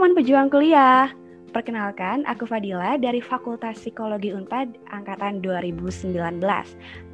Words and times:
teman 0.00 0.16
pejuang 0.16 0.48
kuliah. 0.48 1.12
Perkenalkan, 1.52 2.24
aku 2.24 2.48
Fadila 2.48 2.96
dari 2.96 3.20
Fakultas 3.20 3.84
Psikologi 3.84 4.32
Unpad 4.32 4.80
angkatan 4.96 5.44
2019. 5.44 6.40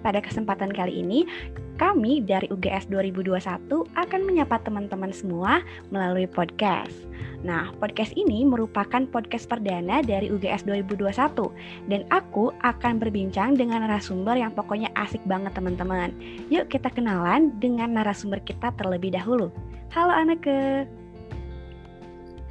Pada 0.07 0.23
kesempatan 0.23 0.71
kali 0.71 1.03
ini, 1.03 1.27
kami 1.83 2.23
dari 2.23 2.47
UGS 2.47 2.87
2021 2.87 3.43
akan 3.91 4.21
menyapa 4.23 4.63
teman-teman 4.63 5.11
semua 5.11 5.67
melalui 5.91 6.31
podcast. 6.31 6.95
Nah, 7.43 7.75
podcast 7.83 8.15
ini 8.15 8.47
merupakan 8.47 9.03
podcast 9.11 9.51
perdana 9.51 9.99
dari 9.99 10.31
UGS 10.31 10.63
2021 10.71 11.11
dan 11.91 12.07
aku 12.15 12.55
akan 12.63 13.03
berbincang 13.03 13.59
dengan 13.59 13.83
narasumber 13.83 14.39
yang 14.39 14.55
pokoknya 14.55 14.95
asik 14.95 15.27
banget 15.27 15.51
teman-teman. 15.59 16.15
Yuk 16.55 16.71
kita 16.71 16.87
kenalan 16.95 17.51
dengan 17.59 17.99
narasumber 17.99 18.39
kita 18.47 18.71
terlebih 18.79 19.11
dahulu. 19.11 19.51
Halo 19.91 20.15
Anake. 20.15 20.87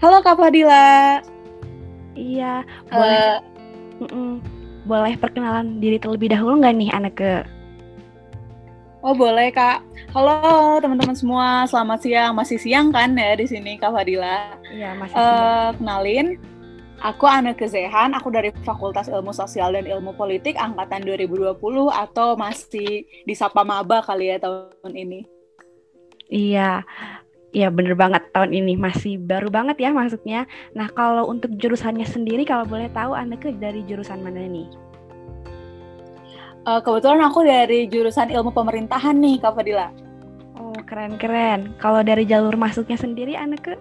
Halo 0.04 0.20
Kak 0.20 0.36
Fadila. 0.36 1.24
Iya, 2.16 2.64
boleh. 2.92 3.40
Uh, 4.12 4.36
boleh 4.84 5.16
perkenalan 5.16 5.80
diri 5.80 6.00
terlebih 6.00 6.32
dahulu 6.32 6.60
nggak 6.60 6.76
nih, 6.76 6.90
Anake? 6.92 7.36
Oh 9.06 9.14
boleh 9.14 9.54
kak. 9.54 9.86
Halo 10.18 10.82
teman-teman 10.82 11.14
semua, 11.14 11.70
selamat 11.70 12.00
siang. 12.02 12.34
Masih 12.34 12.58
siang 12.58 12.90
kan 12.90 13.14
ya 13.14 13.38
di 13.38 13.46
sini 13.46 13.78
Kak 13.78 13.94
Fadila? 13.94 14.58
Iya 14.66 14.98
masih 14.98 15.14
siang. 15.14 15.30
Uh, 15.30 15.70
kenalin, 15.78 16.28
aku 17.06 17.30
Anake 17.30 17.70
Zehan. 17.70 18.18
Aku 18.18 18.34
dari 18.34 18.50
Fakultas 18.66 19.06
Ilmu 19.06 19.30
Sosial 19.30 19.78
dan 19.78 19.86
Ilmu 19.86 20.18
Politik 20.18 20.58
angkatan 20.58 21.06
2020 21.06 21.54
atau 21.94 22.34
masih 22.34 23.06
disapa 23.30 23.62
maba 23.62 24.02
kali 24.02 24.34
ya 24.34 24.42
tahun 24.42 24.94
ini. 24.98 25.30
Iya, 26.34 26.82
Iya 27.56 27.72
bener 27.72 27.96
banget 27.96 28.28
tahun 28.36 28.52
ini 28.52 28.76
masih 28.76 29.16
baru 29.16 29.48
banget 29.48 29.80
ya 29.80 29.96
maksudnya. 29.96 30.44
Nah 30.76 30.92
kalau 30.92 31.32
untuk 31.32 31.56
jurusannya 31.56 32.04
sendiri 32.04 32.44
kalau 32.44 32.68
boleh 32.68 32.92
tahu 32.92 33.16
Anda 33.16 33.40
ke 33.40 33.56
dari 33.56 33.80
jurusan 33.88 34.20
mana 34.20 34.44
nih? 34.44 34.68
Uh, 36.68 36.84
kebetulan 36.84 37.24
aku 37.24 37.48
dari 37.48 37.88
jurusan 37.88 38.28
ilmu 38.28 38.52
pemerintahan 38.52 39.16
nih 39.16 39.40
Kak 39.40 39.56
Fadila. 39.56 39.88
Oh 40.60 40.76
keren-keren. 40.84 41.80
Kalau 41.80 42.04
dari 42.04 42.28
jalur 42.28 42.60
masuknya 42.60 43.00
sendiri 43.00 43.40
Anda 43.40 43.56
ke? 43.56 43.80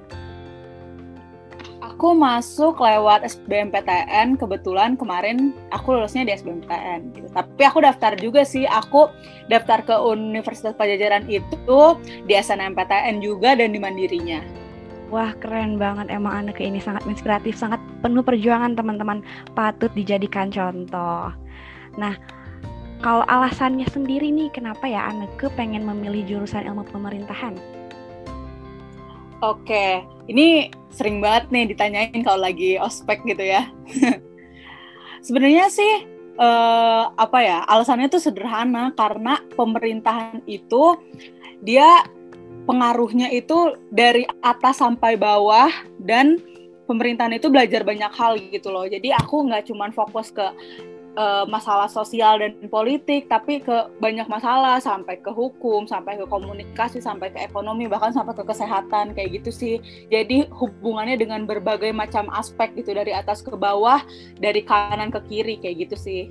Aku 2.05 2.13
masuk 2.21 2.85
lewat 2.85 3.25
SBMPTN, 3.25 4.37
kebetulan 4.37 4.93
kemarin 4.93 5.57
aku 5.73 5.97
lulusnya 5.97 6.29
di 6.29 6.37
SBMPTN. 6.37 7.17
Gitu. 7.17 7.33
Tapi 7.33 7.65
aku 7.65 7.81
daftar 7.81 8.13
juga 8.21 8.45
sih, 8.45 8.69
aku 8.69 9.09
daftar 9.49 9.81
ke 9.81 9.97
Universitas 10.13 10.77
Pajajaran 10.77 11.25
itu 11.33 11.81
di 12.29 12.37
SNMPTN 12.37 13.25
juga 13.25 13.57
dan 13.57 13.73
di 13.73 13.81
Mandirinya. 13.81 14.45
Wah 15.09 15.33
keren 15.41 15.81
banget 15.81 16.13
emang 16.13 16.45
anak 16.45 16.61
ini 16.61 16.77
sangat 16.77 17.09
inspiratif, 17.09 17.57
sangat 17.57 17.81
penuh 18.05 18.21
perjuangan 18.21 18.77
teman-teman 18.77 19.25
patut 19.57 19.89
dijadikan 19.97 20.53
contoh. 20.53 21.33
Nah 21.97 22.21
kalau 23.01 23.25
alasannya 23.33 23.89
sendiri 23.89 24.29
nih 24.29 24.53
kenapa 24.53 24.85
ya 24.85 25.09
anak 25.09 25.33
ke 25.41 25.49
pengen 25.57 25.89
memilih 25.89 26.21
jurusan 26.29 26.69
ilmu 26.69 26.85
pemerintahan? 26.85 27.84
Oke, 29.45 30.01
ini 30.25 30.73
sering 30.89 31.21
banget 31.21 31.53
nih 31.53 31.65
ditanyain 31.77 32.17
kalau 32.25 32.41
lagi 32.49 32.81
ospek 32.81 33.21
gitu 33.29 33.45
ya. 33.45 33.69
Sebenarnya 35.27 35.69
sih 35.69 36.09
uh, 36.41 37.13
apa 37.13 37.39
ya 37.45 37.59
alasannya 37.69 38.09
tuh 38.09 38.25
sederhana 38.25 38.97
karena 38.97 39.45
pemerintahan 39.53 40.41
itu 40.49 40.97
dia 41.61 42.09
pengaruhnya 42.65 43.29
itu 43.37 43.77
dari 43.93 44.25
atas 44.41 44.81
sampai 44.81 45.21
bawah 45.21 45.69
dan 46.01 46.41
pemerintahan 46.89 47.37
itu 47.37 47.53
belajar 47.53 47.85
banyak 47.85 48.13
hal 48.17 48.41
gitu 48.49 48.73
loh. 48.73 48.89
Jadi 48.89 49.13
aku 49.13 49.45
nggak 49.45 49.69
cuma 49.69 49.93
fokus 49.93 50.33
ke 50.33 50.45
uh, 51.17 51.45
masalah 51.49 51.91
sosial 51.91 52.43
dan 52.43 52.55
politik, 52.71 53.27
tapi 53.31 53.63
ke 53.63 53.91
banyak 53.99 54.27
masalah 54.27 54.79
sampai 54.79 55.19
ke 55.19 55.31
hukum, 55.31 55.87
sampai 55.87 56.19
ke 56.19 56.27
komunikasi, 56.27 56.99
sampai 57.03 57.31
ke 57.31 57.41
ekonomi, 57.43 57.91
bahkan 57.91 58.15
sampai 58.15 58.35
ke 58.35 58.45
kesehatan 58.47 59.15
kayak 59.15 59.43
gitu 59.43 59.51
sih. 59.51 59.75
Jadi 60.11 60.47
hubungannya 60.51 61.19
dengan 61.19 61.47
berbagai 61.47 61.91
macam 61.95 62.31
aspek 62.35 62.75
gitu 62.79 62.95
dari 62.95 63.15
atas 63.15 63.43
ke 63.43 63.55
bawah, 63.55 64.03
dari 64.39 64.63
kanan 64.63 65.11
ke 65.15 65.21
kiri 65.27 65.59
kayak 65.59 65.89
gitu 65.89 65.97
sih. 65.99 66.23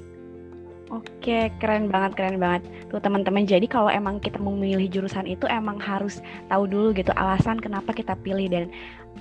Oke, 0.94 1.50
keren 1.58 1.90
banget, 1.90 2.14
keren 2.14 2.38
banget. 2.38 2.70
Tuh 2.94 3.02
teman-teman, 3.02 3.50
jadi 3.50 3.66
kalau 3.66 3.90
emang 3.90 4.22
kita 4.22 4.38
memilih 4.38 4.86
jurusan 4.94 5.26
itu 5.26 5.50
emang 5.50 5.82
harus 5.82 6.22
tahu 6.54 6.70
dulu 6.70 6.94
gitu 6.94 7.10
alasan 7.18 7.58
kenapa 7.58 7.98
kita 7.98 8.14
pilih 8.22 8.46
dan 8.46 8.70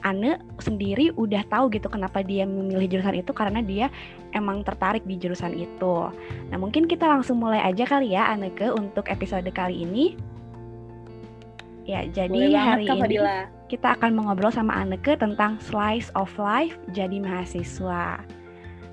Ane 0.03 0.41
sendiri 0.59 1.13
udah 1.15 1.45
tahu 1.47 1.69
gitu 1.77 1.87
kenapa 1.93 2.25
dia 2.25 2.49
memilih 2.49 2.99
jurusan 2.99 3.23
itu 3.23 3.31
karena 3.37 3.61
dia 3.61 3.87
emang 4.33 4.65
tertarik 4.65 5.05
di 5.05 5.21
jurusan 5.21 5.53
itu. 5.55 6.11
Nah 6.51 6.57
mungkin 6.57 6.89
kita 6.89 7.07
langsung 7.07 7.39
mulai 7.39 7.61
aja 7.63 7.85
kali 7.85 8.17
ya 8.17 8.33
Aneke 8.33 8.73
untuk 8.73 9.07
episode 9.13 9.47
kali 9.53 9.85
ini. 9.85 10.17
Ya 11.87 12.07
jadi 12.07 12.31
Boleh 12.31 12.59
hari 12.59 12.87
banget, 12.87 13.09
ini 13.11 13.27
kita 13.71 13.99
akan 13.99 14.15
mengobrol 14.15 14.51
sama 14.51 14.75
Aneke 14.79 15.15
tentang 15.15 15.59
slice 15.63 16.11
of 16.19 16.31
life 16.39 16.75
jadi 16.91 17.23
mahasiswa. 17.23 18.23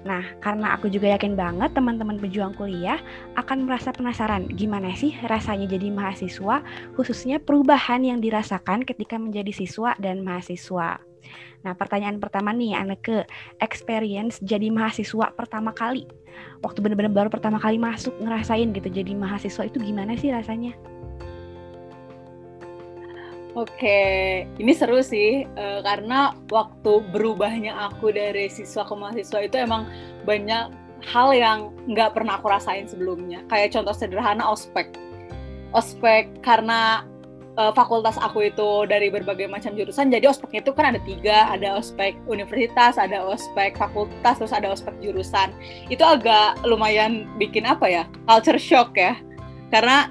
Nah, 0.07 0.23
karena 0.39 0.79
aku 0.79 0.87
juga 0.87 1.11
yakin 1.11 1.35
banget 1.35 1.75
teman-teman 1.75 2.15
pejuang 2.23 2.55
kuliah 2.55 2.99
akan 3.35 3.67
merasa 3.67 3.91
penasaran 3.91 4.47
gimana 4.55 4.95
sih 4.95 5.11
rasanya 5.27 5.67
jadi 5.67 5.91
mahasiswa, 5.91 6.63
khususnya 6.95 7.43
perubahan 7.43 8.07
yang 8.07 8.23
dirasakan 8.23 8.87
ketika 8.87 9.19
menjadi 9.19 9.51
siswa 9.51 9.99
dan 9.99 10.23
mahasiswa. 10.23 11.03
Nah, 11.59 11.73
pertanyaan 11.75 12.23
pertama 12.23 12.55
nih, 12.55 12.79
anak 12.79 12.99
ke 13.03 13.17
experience 13.59 14.39
jadi 14.39 14.71
mahasiswa 14.71 15.35
pertama 15.35 15.75
kali. 15.75 16.07
Waktu 16.63 16.79
benar-benar 16.79 17.11
baru 17.11 17.29
pertama 17.31 17.59
kali 17.59 17.75
masuk 17.75 18.15
ngerasain 18.23 18.71
gitu 18.71 18.87
jadi 18.87 19.11
mahasiswa 19.11 19.67
itu 19.67 19.83
gimana 19.83 20.15
sih 20.15 20.31
rasanya? 20.31 20.71
Oke, 23.59 24.47
ini 24.55 24.71
seru 24.71 25.03
sih 25.03 25.43
uh, 25.43 25.83
karena 25.83 26.31
waktu 26.47 27.03
berubahnya 27.11 27.75
aku 27.91 28.07
dari 28.15 28.47
siswa 28.47 28.87
ke 28.87 28.95
mahasiswa 28.95 29.39
itu 29.43 29.59
emang 29.59 29.83
banyak 30.23 30.71
hal 31.03 31.35
yang 31.35 31.75
nggak 31.91 32.15
pernah 32.15 32.39
aku 32.39 32.47
rasain 32.47 32.87
sebelumnya. 32.87 33.43
Kayak 33.51 33.75
contoh 33.75 33.91
sederhana 33.91 34.47
ospek. 34.47 34.95
Ospek 35.75 36.39
karena 36.39 37.03
uh, 37.59 37.75
fakultas 37.75 38.15
aku 38.15 38.47
itu 38.47 38.87
dari 38.87 39.11
berbagai 39.11 39.51
macam 39.51 39.75
jurusan, 39.75 40.07
jadi 40.07 40.31
ospeknya 40.31 40.63
itu 40.63 40.71
kan 40.71 40.95
ada 40.95 41.03
tiga, 41.03 41.51
ada 41.51 41.75
ospek 41.75 42.15
universitas, 42.31 42.95
ada 42.95 43.19
ospek 43.27 43.75
fakultas, 43.75 44.39
terus 44.39 44.55
ada 44.55 44.71
ospek 44.71 44.95
jurusan. 45.03 45.51
Itu 45.91 46.07
agak 46.07 46.63
lumayan 46.63 47.27
bikin 47.35 47.67
apa 47.67 47.91
ya, 47.91 48.03
culture 48.23 48.55
shock 48.55 48.95
ya. 48.95 49.19
Karena 49.67 50.07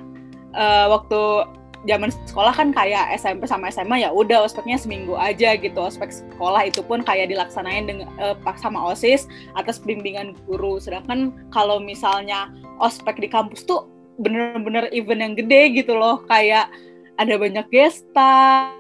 uh, 0.53 0.93
waktu 0.93 1.49
zaman 1.87 2.11
sekolah 2.27 2.51
kan 2.51 2.75
kayak 2.75 3.15
SMP 3.15 3.47
sama 3.47 3.71
SMA 3.71 4.03
ya 4.03 4.11
udah 4.11 4.43
ospeknya 4.43 4.81
seminggu 4.81 5.15
aja 5.15 5.55
gitu. 5.55 5.79
Ospek 5.79 6.11
sekolah 6.11 6.67
itu 6.67 6.83
pun 6.83 7.07
kayak 7.07 7.31
dilaksanain 7.31 7.87
dengan 7.87 8.11
uh, 8.19 8.35
sama 8.59 8.91
osis 8.91 9.31
atas 9.55 9.79
bimbingan 9.79 10.35
guru. 10.49 10.83
Sedangkan 10.83 11.31
kalau 11.55 11.79
misalnya 11.79 12.51
ospek 12.83 13.23
di 13.23 13.29
kampus 13.31 13.63
tuh 13.63 13.87
bener-bener 14.19 14.91
event 14.91 15.23
yang 15.23 15.35
gede 15.39 15.79
gitu 15.79 15.95
loh. 15.95 16.27
Kayak 16.27 16.73
ada 17.19 17.35
banyak 17.39 17.67
gestar 17.71 18.75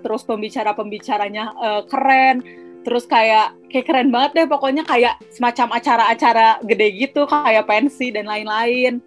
terus 0.00 0.24
pembicara-pembicaranya 0.24 1.52
uh, 1.60 1.82
keren. 1.84 2.40
Terus 2.80 3.04
kayak 3.04 3.52
kayak 3.68 3.84
keren 3.84 4.08
banget 4.08 4.30
deh 4.40 4.48
pokoknya. 4.48 4.88
Kayak 4.88 5.20
semacam 5.28 5.76
acara-acara 5.76 6.64
gede 6.64 6.88
gitu 6.96 7.28
kayak 7.28 7.68
pensi 7.68 8.08
dan 8.08 8.24
lain-lain 8.24 9.04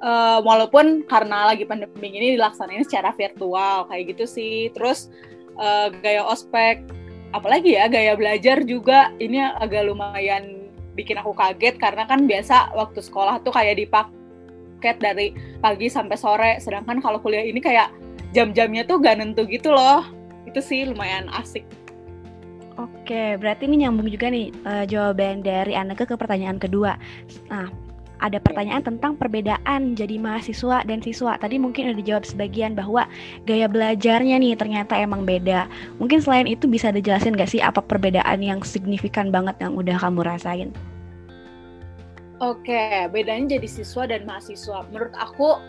uh, 0.00 0.38
walaupun 0.42 1.04
karena 1.06 1.52
lagi 1.52 1.64
pandemi 1.64 2.10
ini 2.10 2.36
dilaksanain 2.36 2.84
secara 2.84 3.14
virtual 3.14 3.86
kayak 3.88 4.16
gitu 4.16 4.24
sih. 4.26 4.68
Terus 4.74 5.12
uh, 5.60 5.92
gaya 6.00 6.24
ospek 6.26 6.84
apalagi 7.30 7.78
ya 7.78 7.86
gaya 7.86 8.18
belajar 8.18 8.66
juga 8.66 9.14
ini 9.22 9.38
agak 9.38 9.86
lumayan 9.86 10.66
bikin 10.98 11.14
aku 11.22 11.30
kaget 11.30 11.78
karena 11.78 12.02
kan 12.04 12.26
biasa 12.26 12.74
waktu 12.74 12.98
sekolah 12.98 13.38
tuh 13.46 13.54
kayak 13.54 13.78
dipaket 13.78 14.96
dari 14.98 15.32
pagi 15.62 15.86
sampai 15.86 16.16
sore. 16.18 16.52
Sedangkan 16.58 16.98
kalau 16.98 17.22
kuliah 17.22 17.46
ini 17.46 17.62
kayak 17.62 17.94
jam-jamnya 18.34 18.86
tuh 18.86 18.98
gak 18.98 19.22
nentu 19.22 19.46
gitu 19.46 19.70
loh. 19.70 20.02
Itu 20.44 20.58
sih 20.58 20.90
lumayan 20.90 21.30
asik. 21.30 21.62
Oke, 22.80 23.36
berarti 23.36 23.68
ini 23.68 23.84
nyambung 23.84 24.08
juga 24.08 24.32
nih 24.32 24.50
uh, 24.64 24.84
jawaban 24.88 25.44
dari 25.44 25.76
Anake 25.76 26.08
ke 26.08 26.16
pertanyaan 26.16 26.56
kedua. 26.56 26.96
Nah, 27.52 27.68
ada 28.20 28.38
pertanyaan 28.38 28.84
tentang 28.84 29.16
perbedaan 29.16 29.96
jadi 29.96 30.20
mahasiswa 30.20 30.84
dan 30.84 31.00
siswa. 31.00 31.40
Tadi 31.40 31.56
mungkin 31.56 31.90
udah 31.90 31.98
dijawab 31.98 32.24
sebagian 32.28 32.76
bahwa 32.76 33.08
gaya 33.48 33.66
belajarnya 33.66 34.36
nih 34.38 34.54
ternyata 34.54 34.94
emang 35.00 35.24
beda. 35.24 35.66
Mungkin 35.96 36.20
selain 36.20 36.46
itu 36.46 36.68
bisa 36.68 36.92
dijelasin 36.92 37.34
gak 37.34 37.50
sih 37.50 37.64
apa 37.64 37.80
perbedaan 37.80 38.44
yang 38.44 38.60
signifikan 38.60 39.32
banget 39.32 39.56
yang 39.58 39.72
udah 39.74 39.96
kamu 39.96 40.22
rasain? 40.22 40.70
Oke, 42.40 43.08
bedanya 43.12 43.60
jadi 43.60 43.68
siswa 43.68 44.08
dan 44.08 44.24
mahasiswa. 44.24 44.88
Menurut 44.88 45.12
aku, 45.12 45.60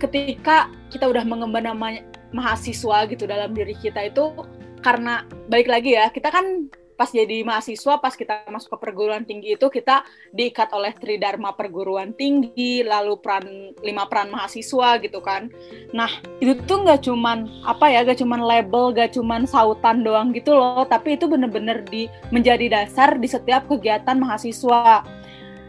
ketika 0.00 0.72
kita 0.88 1.04
udah 1.04 1.24
mengemban 1.28 1.68
namanya 1.68 2.00
mahasiswa 2.32 3.08
gitu 3.08 3.24
dalam 3.28 3.52
diri 3.52 3.76
kita 3.76 4.08
itu 4.08 4.32
karena 4.80 5.26
balik 5.50 5.66
lagi 5.66 5.98
ya 5.98 6.06
kita 6.12 6.30
kan 6.30 6.70
pas 6.98 7.06
jadi 7.14 7.46
mahasiswa 7.46 8.02
pas 8.02 8.10
kita 8.18 8.42
masuk 8.50 8.74
ke 8.74 8.78
perguruan 8.82 9.22
tinggi 9.22 9.54
itu 9.54 9.70
kita 9.70 10.02
diikat 10.34 10.74
oleh 10.74 10.90
tridharma 10.98 11.54
perguruan 11.54 12.10
tinggi 12.10 12.82
lalu 12.82 13.14
peran 13.22 13.70
lima 13.86 14.10
peran 14.10 14.34
mahasiswa 14.34 14.98
gitu 14.98 15.22
kan. 15.22 15.46
Nah 15.94 16.10
itu 16.42 16.58
tuh 16.66 16.82
nggak 16.82 17.06
cuman 17.06 17.46
apa 17.62 17.86
ya 17.86 18.02
gak 18.02 18.18
cuman 18.18 18.42
label 18.42 18.90
gak 18.90 19.14
cuman 19.14 19.46
sautan 19.46 20.02
doang 20.02 20.34
gitu 20.34 20.58
loh 20.58 20.82
tapi 20.90 21.14
itu 21.14 21.30
bener-bener 21.30 21.86
di 21.86 22.10
menjadi 22.34 22.66
dasar 22.66 23.14
di 23.14 23.30
setiap 23.30 23.70
kegiatan 23.70 24.18
mahasiswa. 24.18 25.06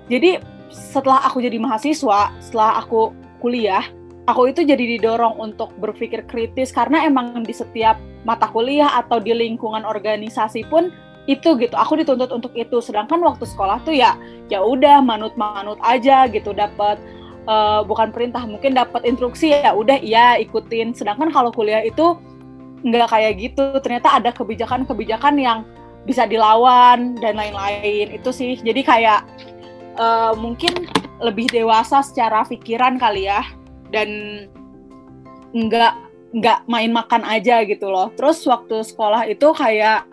Jadi 0.10 0.42
setelah 0.74 1.22
aku 1.30 1.46
jadi 1.46 1.62
mahasiswa 1.62 2.34
setelah 2.42 2.81
aku 2.81 3.14
kuliah 3.38 3.86
aku 4.26 4.50
itu 4.50 4.62
jadi 4.62 4.98
didorong 4.98 5.38
untuk 5.42 5.74
berpikir 5.78 6.26
kritis 6.30 6.70
karena 6.70 7.06
emang 7.06 7.42
di 7.42 7.54
setiap 7.54 7.98
mata 8.22 8.46
kuliah 8.46 8.98
atau 9.02 9.18
di 9.18 9.34
lingkungan 9.34 9.81
organisasi 9.81 10.66
pun 10.70 10.94
itu 11.30 11.54
gitu. 11.62 11.78
Aku 11.78 11.94
dituntut 11.94 12.34
untuk 12.34 12.58
itu. 12.58 12.81
Sedangkan 12.81 13.22
waktu 13.22 13.46
sekolah 13.46 13.86
tuh 13.86 13.94
ya 13.94 14.18
ya 14.50 14.66
udah 14.66 14.98
manut-manut 15.06 15.78
aja 15.86 16.26
gitu 16.26 16.58
dapat 16.58 16.98
uh, 17.46 17.86
bukan 17.86 18.10
perintah 18.10 18.42
mungkin 18.50 18.74
dapat 18.74 19.06
instruksi 19.06 19.54
ya 19.54 19.78
udah 19.78 20.02
iya 20.02 20.42
ikutin. 20.42 20.98
Sedangkan 20.98 21.30
kalau 21.30 21.54
kuliah 21.54 21.86
itu 21.86 22.18
nggak 22.81 23.14
kayak 23.14 23.34
gitu. 23.38 23.78
Ternyata 23.78 24.18
ada 24.18 24.34
kebijakan-kebijakan 24.34 25.38
yang 25.38 25.62
bisa 26.10 26.26
dilawan 26.26 27.14
dan 27.22 27.38
lain-lain. 27.38 28.10
Itu 28.10 28.34
sih. 28.34 28.58
Jadi 28.58 28.81
kayak 28.81 29.22
uh, 30.02 30.34
mungkin 30.34 30.90
lebih 31.22 31.46
dewasa 31.54 32.02
secara 32.02 32.42
pikiran 32.50 32.98
kali 32.98 33.30
ya. 33.30 33.46
Dan 33.94 34.10
nggak 35.54 35.94
nggak 36.30 36.60
main 36.66 36.90
makan 36.90 37.22
aja 37.22 37.62
gitu 37.70 37.86
loh. 37.86 38.10
Terus 38.18 38.42
waktu 38.50 38.81
sekolah 38.81 39.30
itu 39.30 39.46
kayak 39.54 40.10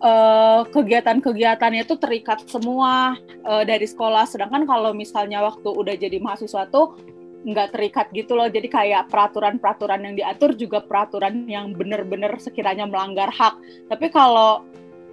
uh, 0.00 0.62
kegiatan-kegiatannya 0.68 1.86
itu 1.86 1.94
terikat 1.96 2.44
semua 2.48 3.16
uh, 3.44 3.64
dari 3.64 3.86
sekolah. 3.88 4.28
Sedangkan 4.28 4.68
kalau 4.68 4.92
misalnya 4.92 5.44
waktu 5.44 5.68
udah 5.68 5.94
jadi 5.96 6.18
mahasiswa 6.20 6.68
tuh 6.68 6.96
nggak 7.46 7.68
terikat 7.72 8.06
gitu 8.10 8.34
loh. 8.34 8.50
Jadi 8.50 8.66
kayak 8.66 9.08
peraturan-peraturan 9.08 10.02
yang 10.02 10.14
diatur 10.18 10.58
juga 10.58 10.82
peraturan 10.82 11.46
yang 11.46 11.72
benar-benar 11.72 12.36
sekiranya 12.42 12.84
melanggar 12.90 13.30
hak. 13.30 13.54
Tapi 13.86 14.06
kalau 14.10 14.66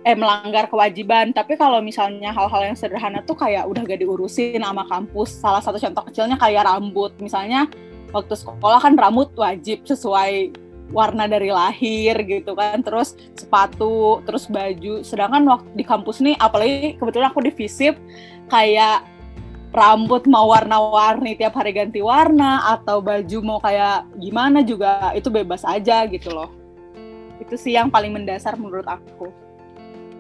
eh 0.04 0.18
melanggar 0.18 0.68
kewajiban. 0.68 1.32
Tapi 1.32 1.56
kalau 1.56 1.80
misalnya 1.80 2.36
hal-hal 2.36 2.74
yang 2.74 2.78
sederhana 2.78 3.24
tuh 3.24 3.40
kayak 3.40 3.64
udah 3.64 3.88
gak 3.88 4.04
diurusin 4.04 4.60
sama 4.60 4.84
kampus. 4.92 5.40
Salah 5.40 5.64
satu 5.64 5.80
contoh 5.80 6.04
kecilnya 6.12 6.36
kayak 6.36 6.68
rambut. 6.68 7.16
Misalnya 7.24 7.72
waktu 8.12 8.36
sekolah 8.36 8.84
kan 8.84 8.94
rambut 9.00 9.32
wajib 9.40 9.88
sesuai 9.88 10.54
warna 10.92 11.30
dari 11.30 11.50
lahir 11.54 12.18
gitu 12.26 12.58
kan 12.58 12.82
terus 12.84 13.16
sepatu 13.38 14.20
terus 14.26 14.50
baju. 14.50 15.06
Sedangkan 15.06 15.46
waktu 15.48 15.70
di 15.78 15.84
kampus 15.86 16.20
nih 16.20 16.36
apalagi 16.42 16.98
kebetulan 16.98 17.30
aku 17.30 17.46
di 17.46 17.52
visip 17.54 17.96
kayak 18.50 19.06
rambut 19.74 20.30
mau 20.30 20.54
warna-warni 20.54 21.34
tiap 21.34 21.58
hari 21.58 21.74
ganti 21.74 21.98
warna 21.98 22.78
atau 22.78 23.02
baju 23.02 23.38
mau 23.42 23.58
kayak 23.58 24.06
gimana 24.22 24.62
juga 24.62 25.14
itu 25.18 25.34
bebas 25.34 25.66
aja 25.66 26.06
gitu 26.10 26.30
loh. 26.30 26.50
Itu 27.42 27.58
sih 27.58 27.74
yang 27.74 27.90
paling 27.90 28.14
mendasar 28.14 28.54
menurut 28.58 28.86
aku 28.86 29.43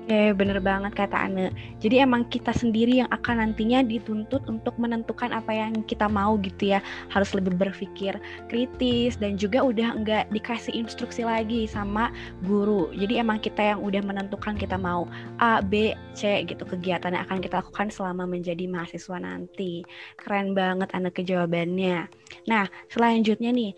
Oke, 0.03 0.35
bener 0.35 0.59
banget 0.59 0.99
kata 0.99 1.15
Ane. 1.15 1.55
Jadi 1.79 2.03
emang 2.03 2.27
kita 2.27 2.51
sendiri 2.51 2.99
yang 2.99 3.07
akan 3.07 3.39
nantinya 3.39 3.79
dituntut 3.87 4.43
untuk 4.51 4.75
menentukan 4.75 5.31
apa 5.31 5.55
yang 5.55 5.79
kita 5.87 6.11
mau 6.11 6.35
gitu 6.43 6.75
ya. 6.75 6.83
Harus 7.07 7.31
lebih 7.31 7.55
berpikir 7.55 8.19
kritis 8.51 9.15
dan 9.15 9.39
juga 9.39 9.63
udah 9.63 9.95
nggak 10.03 10.27
dikasih 10.35 10.75
instruksi 10.75 11.23
lagi 11.23 11.71
sama 11.71 12.11
guru. 12.43 12.91
Jadi 12.91 13.15
emang 13.15 13.39
kita 13.39 13.63
yang 13.63 13.79
udah 13.79 14.03
menentukan 14.03 14.59
kita 14.59 14.75
mau 14.75 15.07
A, 15.39 15.63
B, 15.63 15.95
C 16.11 16.43
gitu 16.51 16.67
kegiatan 16.67 17.15
yang 17.15 17.23
akan 17.23 17.39
kita 17.39 17.63
lakukan 17.63 17.87
selama 17.87 18.27
menjadi 18.27 18.67
mahasiswa 18.67 19.23
nanti. 19.23 19.87
Keren 20.19 20.51
banget 20.51 20.91
Ane 20.91 21.15
kejawabannya. 21.15 22.11
Nah, 22.51 22.67
selanjutnya 22.91 23.55
nih, 23.55 23.71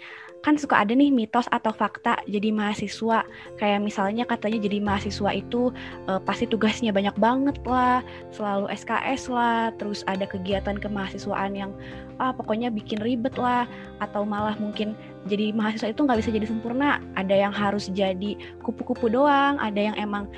kan 0.46 0.62
suka 0.62 0.86
ada 0.86 0.94
nih 0.94 1.10
mitos 1.10 1.50
atau 1.50 1.74
fakta 1.74 2.22
jadi 2.30 2.54
mahasiswa. 2.54 3.26
Kayak 3.58 3.82
misalnya 3.82 4.30
katanya 4.30 4.62
jadi 4.62 4.78
mahasiswa 4.78 5.34
itu 5.34 5.74
uh, 6.06 6.22
pasti 6.22 6.46
tugasnya 6.46 6.94
banyak 6.94 7.18
banget 7.18 7.58
lah 7.66 8.06
selalu 8.30 8.70
SKS 8.70 9.34
lah 9.34 9.74
terus 9.82 10.06
ada 10.06 10.30
kegiatan 10.30 10.78
kemahasiswaan 10.78 11.58
yang 11.58 11.74
ah 12.22 12.30
pokoknya 12.30 12.70
bikin 12.70 13.02
ribet 13.02 13.34
lah 13.42 13.66
atau 13.98 14.22
malah 14.22 14.54
mungkin 14.62 14.94
jadi 15.26 15.50
mahasiswa 15.50 15.90
itu 15.90 16.06
nggak 16.06 16.22
bisa 16.22 16.30
jadi 16.30 16.46
sempurna. 16.46 17.02
Ada 17.18 17.34
yang 17.34 17.54
harus 17.58 17.90
jadi 17.90 18.38
kupu-kupu 18.62 19.10
doang 19.10 19.58
ada 19.58 19.82
yang 19.82 19.98
emang 19.98 20.30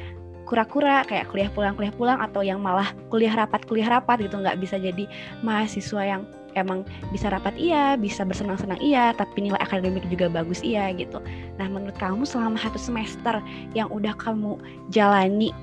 kura-kura 0.48 1.04
kayak 1.04 1.28
kuliah 1.28 1.52
pulang 1.52 1.76
kuliah 1.76 1.92
pulang 1.92 2.24
atau 2.24 2.40
yang 2.40 2.64
malah 2.64 2.96
kuliah 3.12 3.36
rapat 3.36 3.68
kuliah 3.68 4.00
rapat 4.00 4.24
gitu. 4.24 4.40
Nggak 4.40 4.56
bisa 4.64 4.80
jadi 4.80 5.04
mahasiswa 5.44 6.00
yang 6.08 6.24
emang 6.58 6.82
bisa 7.14 7.30
rapat 7.30 7.54
iya, 7.56 7.94
bisa 7.94 8.26
bersenang-senang 8.26 8.82
iya, 8.82 9.14
tapi 9.14 9.46
nilai 9.46 9.62
akademik 9.62 10.04
juga 10.10 10.28
bagus 10.28 10.66
iya 10.66 10.90
gitu. 10.98 11.22
Nah 11.62 11.68
menurut 11.70 11.96
kamu 12.02 12.26
selama 12.26 12.58
satu 12.58 12.82
semester 12.82 13.40
yang 13.78 13.88
udah 13.94 14.18
kamu 14.18 14.58
jalani, 14.90 15.54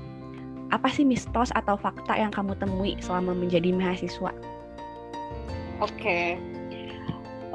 apa 0.71 0.87
sih 0.89 1.03
mistos 1.03 1.51
atau 1.53 1.75
fakta 1.75 2.15
yang 2.15 2.31
kamu 2.31 2.55
temui 2.57 2.97
selama 3.03 3.35
menjadi 3.35 3.75
mahasiswa? 3.75 4.31
Oke. 5.83 5.91
Okay. 5.99 6.27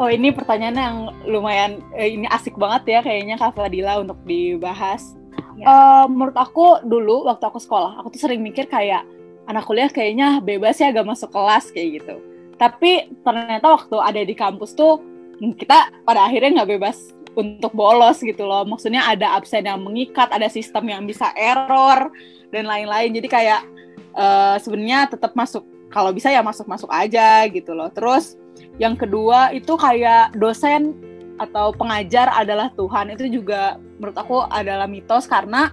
Oh 0.01 0.09
ini 0.09 0.33
pertanyaan 0.33 0.77
yang 0.81 0.97
lumayan 1.29 1.85
eh, 1.93 2.17
ini 2.17 2.25
asik 2.33 2.57
banget 2.57 2.89
ya 2.89 3.01
kayaknya 3.05 3.37
Kak 3.37 3.57
Fadila 3.57 4.01
untuk 4.01 4.17
dibahas. 4.25 5.17
Ya. 5.61 5.69
Uh, 5.69 6.05
menurut 6.09 6.37
aku 6.41 6.81
dulu 6.89 7.29
waktu 7.29 7.45
aku 7.45 7.61
sekolah, 7.61 8.01
aku 8.01 8.17
tuh 8.17 8.25
sering 8.25 8.41
mikir 8.41 8.65
kayak 8.65 9.05
anak 9.51 9.67
kuliah 9.67 9.91
kayaknya 9.91 10.39
bebas 10.39 10.79
ya 10.79 10.95
gak 10.95 11.05
masuk 11.11 11.35
kelas 11.35 11.75
kayak 11.75 12.01
gitu 12.01 12.23
tapi 12.61 13.09
ternyata 13.25 13.73
waktu 13.73 13.97
ada 13.97 14.21
di 14.21 14.37
kampus 14.37 14.77
tuh 14.77 15.01
kita 15.41 16.05
pada 16.05 16.29
akhirnya 16.29 16.61
nggak 16.61 16.77
bebas 16.77 17.17
untuk 17.33 17.73
bolos 17.73 18.21
gitu 18.21 18.45
loh. 18.45 18.69
Maksudnya 18.69 19.09
ada 19.09 19.33
absen 19.41 19.65
yang 19.65 19.81
mengikat 19.81 20.29
ada 20.29 20.45
sistem 20.53 20.93
yang 20.93 21.09
bisa 21.09 21.33
error 21.33 22.12
dan 22.53 22.69
lain-lain. 22.69 23.17
Jadi 23.17 23.29
kayak 23.33 23.65
uh, 24.12 24.61
sebenarnya 24.61 25.09
tetap 25.09 25.33
masuk 25.33 25.65
kalau 25.89 26.12
bisa 26.12 26.29
ya 26.29 26.45
masuk-masuk 26.45 26.93
aja 26.93 27.49
gitu 27.49 27.73
loh. 27.73 27.89
Terus 27.97 28.37
yang 28.77 28.93
kedua 28.93 29.57
itu 29.57 29.73
kayak 29.81 30.37
dosen 30.37 30.93
atau 31.41 31.73
pengajar 31.73 32.29
adalah 32.37 32.69
Tuhan. 32.77 33.17
Itu 33.17 33.25
juga 33.33 33.81
menurut 33.97 34.17
aku 34.21 34.45
adalah 34.52 34.85
mitos 34.85 35.25
karena 35.25 35.73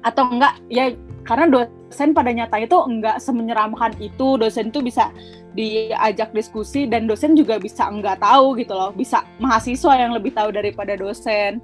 atau 0.00 0.32
enggak 0.32 0.56
ya 0.72 0.96
karena 1.22 1.46
dosen 1.46 2.10
pada 2.10 2.34
nyata 2.34 2.58
itu 2.58 2.76
enggak 2.82 3.22
semenyeramkan 3.22 3.94
itu. 4.02 4.34
Dosen 4.38 4.74
itu 4.74 4.82
bisa 4.82 5.14
diajak 5.54 6.34
diskusi 6.34 6.88
dan 6.88 7.06
dosen 7.06 7.38
juga 7.38 7.60
bisa 7.62 7.86
enggak 7.86 8.18
tahu 8.18 8.58
gitu 8.58 8.74
loh. 8.74 8.90
Bisa 8.90 9.22
mahasiswa 9.38 9.94
yang 9.94 10.12
lebih 10.16 10.34
tahu 10.34 10.50
daripada 10.50 10.98
dosen. 10.98 11.62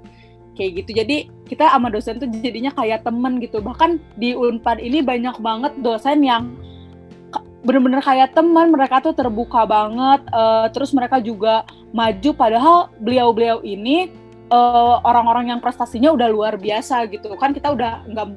Kayak 0.55 0.83
gitu. 0.83 0.91
Jadi 1.03 1.17
kita 1.47 1.71
sama 1.71 1.91
dosen 1.91 2.19
tuh 2.19 2.27
jadinya 2.39 2.71
kayak 2.71 3.03
temen 3.03 3.39
gitu. 3.43 3.59
Bahkan 3.59 4.19
di 4.19 4.35
unpad 4.35 4.79
ini 4.79 5.03
banyak 5.03 5.39
banget 5.39 5.73
dosen 5.79 6.23
yang 6.23 6.55
bener-bener 7.59 7.99
kayak 7.99 8.31
teman 8.31 8.71
mereka 8.71 9.03
tuh 9.03 9.11
terbuka 9.11 9.67
banget 9.67 10.23
uh, 10.31 10.71
terus 10.71 10.95
mereka 10.95 11.19
juga 11.19 11.67
maju. 11.91 12.31
Padahal 12.31 12.77
beliau-beliau 13.03 13.59
ini 13.67 14.07
uh, 14.51 15.03
orang-orang 15.03 15.51
yang 15.55 15.59
prestasinya 15.59 16.15
udah 16.15 16.27
luar 16.31 16.53
biasa 16.55 17.07
gitu. 17.11 17.31
Kan 17.35 17.51
kita 17.51 17.75
udah 17.75 18.07
nggak 18.07 18.27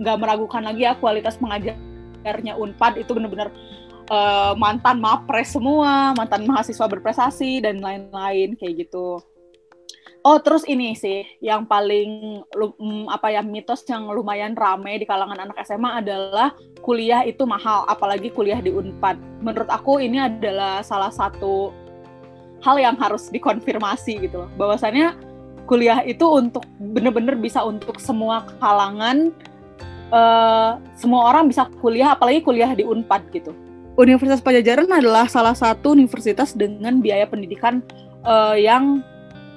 nggak 0.00 0.16
meragukan 0.16 0.64
lagi 0.64 0.88
ya 0.88 0.96
kualitas 0.96 1.36
pengajarnya 1.36 2.56
unpad 2.56 2.96
itu 2.98 3.12
bener-bener 3.12 3.52
uh, 4.10 4.52
mantan 4.58 4.98
mapres 4.98 5.54
semua, 5.54 6.12
mantan 6.18 6.44
mahasiswa 6.44 6.90
berprestasi 6.90 7.62
dan 7.62 7.78
lain-lain 7.78 8.58
kayak 8.58 8.88
gitu. 8.88 9.22
Oh, 10.20 10.36
terus 10.36 10.68
ini 10.68 10.92
sih 10.92 11.24
yang 11.40 11.64
paling 11.64 12.44
um, 12.52 13.08
apa 13.08 13.32
ya 13.32 13.40
mitos 13.40 13.80
yang 13.88 14.04
lumayan 14.12 14.52
rame 14.52 15.00
di 15.00 15.08
kalangan 15.08 15.48
anak 15.48 15.56
SMA 15.64 16.04
adalah 16.04 16.52
kuliah 16.84 17.24
itu 17.24 17.48
mahal, 17.48 17.88
apalagi 17.88 18.28
kuliah 18.28 18.60
di 18.60 18.68
Unpad. 18.68 19.16
Menurut 19.40 19.72
aku 19.72 19.96
ini 19.96 20.20
adalah 20.20 20.84
salah 20.84 21.08
satu 21.08 21.72
hal 22.60 22.76
yang 22.76 23.00
harus 23.00 23.32
dikonfirmasi 23.32 24.28
gitu 24.28 24.44
loh. 24.44 24.50
Bahwasannya 24.60 25.16
kuliah 25.64 26.04
itu 26.04 26.28
untuk 26.28 26.68
bener-bener 26.76 27.40
bisa 27.40 27.64
untuk 27.64 27.96
semua 27.96 28.44
kalangan 28.60 29.32
uh, 30.10 30.78
semua 30.98 31.30
orang 31.32 31.48
bisa 31.50 31.66
kuliah 31.80 32.14
apalagi 32.14 32.44
kuliah 32.44 32.70
di 32.74 32.86
Unpad 32.86 33.30
gitu 33.34 33.54
Universitas 33.98 34.40
Pajajaran 34.40 34.88
adalah 34.88 35.28
salah 35.28 35.52
satu 35.52 35.92
universitas 35.92 36.56
dengan 36.56 37.04
biaya 37.04 37.28
pendidikan 37.28 37.84
uh, 38.24 38.56
yang 38.56 39.04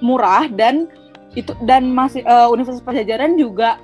murah 0.03 0.51
dan 0.51 0.91
itu 1.33 1.55
dan 1.63 1.89
masih 1.95 2.25
uh, 2.27 2.51
Universitas 2.51 2.83
Pajajaran 2.83 3.39
juga 3.39 3.79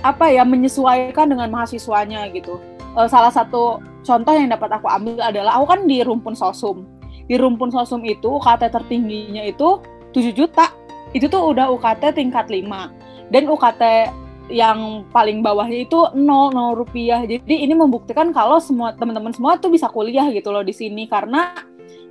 apa 0.00 0.32
ya 0.32 0.42
menyesuaikan 0.42 1.28
dengan 1.28 1.48
mahasiswanya 1.52 2.26
gitu. 2.32 2.58
Uh, 2.96 3.06
salah 3.06 3.30
satu 3.30 3.78
contoh 4.02 4.32
yang 4.34 4.50
dapat 4.50 4.72
aku 4.72 4.88
ambil 4.90 5.20
adalah 5.22 5.60
aku 5.60 5.66
kan 5.76 5.80
di 5.86 6.02
Rumpun 6.02 6.34
Sosum. 6.34 6.88
Di 7.30 7.38
Rumpun 7.38 7.70
Sosum 7.70 8.02
itu 8.02 8.26
UKT 8.26 8.72
tertingginya 8.72 9.46
itu 9.46 9.78
7 10.10 10.34
juta. 10.34 10.74
Itu 11.14 11.30
tuh 11.30 11.54
udah 11.54 11.70
UKT 11.70 12.18
tingkat 12.18 12.50
5. 12.50 13.30
Dan 13.30 13.46
UKT 13.46 14.10
yang 14.50 15.06
paling 15.14 15.40
bawahnya 15.40 15.86
itu 15.86 15.98
nol 16.18 16.50
nol 16.50 16.74
rupiah. 16.74 17.22
Jadi 17.22 17.46
ini 17.46 17.72
membuktikan 17.72 18.34
kalau 18.34 18.58
semua 18.58 18.92
teman-teman 18.92 19.30
semua 19.30 19.56
tuh 19.56 19.70
bisa 19.70 19.86
kuliah 19.86 20.26
gitu 20.34 20.50
loh 20.50 20.66
di 20.66 20.74
sini 20.74 21.06
karena 21.06 21.54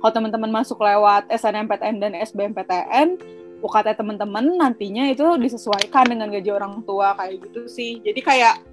kalau 0.00 0.12
teman-teman 0.16 0.48
masuk 0.48 0.80
lewat 0.80 1.28
SNMPTN 1.28 2.00
dan 2.00 2.16
SBMPTN, 2.16 3.20
UKT 3.60 4.00
teman-teman 4.00 4.56
nantinya 4.56 5.12
itu 5.12 5.36
disesuaikan 5.36 6.08
dengan 6.08 6.32
gaji 6.32 6.50
orang 6.50 6.80
tua 6.88 7.12
kayak 7.20 7.44
gitu 7.44 7.68
sih. 7.68 8.00
Jadi 8.00 8.20
kayak 8.24 8.64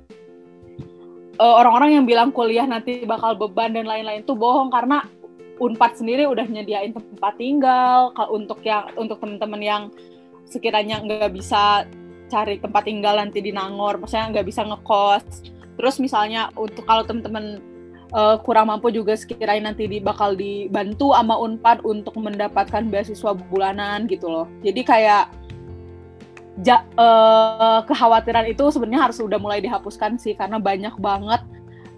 uh, 1.38 1.56
orang-orang 1.60 2.00
yang 2.00 2.06
bilang 2.08 2.32
kuliah 2.32 2.64
nanti 2.64 3.04
bakal 3.04 3.36
beban 3.36 3.76
dan 3.76 3.86
lain-lain 3.86 4.24
tuh 4.24 4.40
bohong 4.40 4.72
karena 4.72 5.04
Unpad 5.58 5.98
sendiri 5.98 6.30
udah 6.30 6.46
nyediain 6.46 6.94
tempat 6.94 7.34
tinggal 7.42 8.14
untuk 8.30 8.62
yang 8.62 8.94
untuk 8.94 9.18
teman-teman 9.18 9.58
yang 9.58 9.84
sekiranya 10.46 11.02
nggak 11.02 11.34
bisa 11.34 11.90
cari 12.28 12.60
tempat 12.60 12.84
tinggal 12.86 13.18
nanti 13.18 13.40
di 13.40 13.52
Nangor, 13.56 14.00
maksudnya 14.00 14.32
nggak 14.32 14.48
bisa 14.48 14.62
ngekos. 14.68 15.26
Terus 15.78 15.96
misalnya 16.02 16.50
untuk 16.58 16.84
kalau 16.84 17.06
teman-teman 17.06 17.62
uh, 18.14 18.38
kurang 18.42 18.72
mampu 18.72 18.92
juga 18.94 19.18
sekiranya 19.18 19.74
nanti 19.74 19.90
di, 19.90 19.98
bakal 20.00 20.38
dibantu 20.38 21.12
sama 21.16 21.36
Unpad 21.38 21.84
untuk 21.84 22.16
mendapatkan 22.18 22.88
beasiswa 22.88 23.32
bulanan 23.36 24.06
gitu 24.08 24.28
loh. 24.30 24.48
Jadi 24.64 24.82
kayak 24.84 25.32
ja, 26.66 26.82
uh, 26.98 27.86
kekhawatiran 27.86 28.50
itu 28.50 28.70
sebenarnya 28.74 29.10
harus 29.10 29.18
udah 29.22 29.38
mulai 29.38 29.62
dihapuskan 29.62 30.18
sih 30.18 30.34
karena 30.34 30.58
banyak 30.58 30.96
banget 30.98 31.42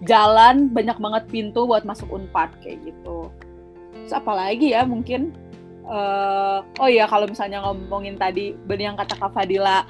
jalan, 0.08 0.72
banyak 0.72 0.96
banget 0.96 1.24
pintu 1.28 1.68
buat 1.68 1.84
masuk 1.84 2.08
Unpad 2.08 2.52
kayak 2.64 2.80
gitu. 2.84 3.28
Terus 3.96 4.12
apalagi 4.16 4.72
ya 4.72 4.84
mungkin 4.84 5.32
uh, 5.88 6.64
oh 6.80 6.88
iya 6.88 7.04
kalau 7.08 7.28
misalnya 7.28 7.60
ngomongin 7.64 8.16
tadi 8.16 8.56
benar 8.64 8.94
yang 8.94 8.96
kata 8.96 9.14
Kak 9.16 9.32
Fadila 9.36 9.84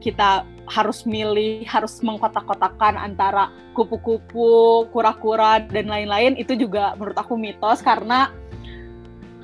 kita 0.00 0.48
harus 0.70 1.02
milih, 1.04 1.66
harus 1.66 1.98
mengkotak-kotakan 2.00 2.96
antara 2.96 3.50
kupu-kupu, 3.74 4.86
kura-kura, 4.94 5.60
dan 5.66 5.90
lain-lain, 5.90 6.38
itu 6.38 6.54
juga 6.54 6.94
menurut 6.94 7.18
aku 7.18 7.34
mitos 7.34 7.82
karena 7.82 8.30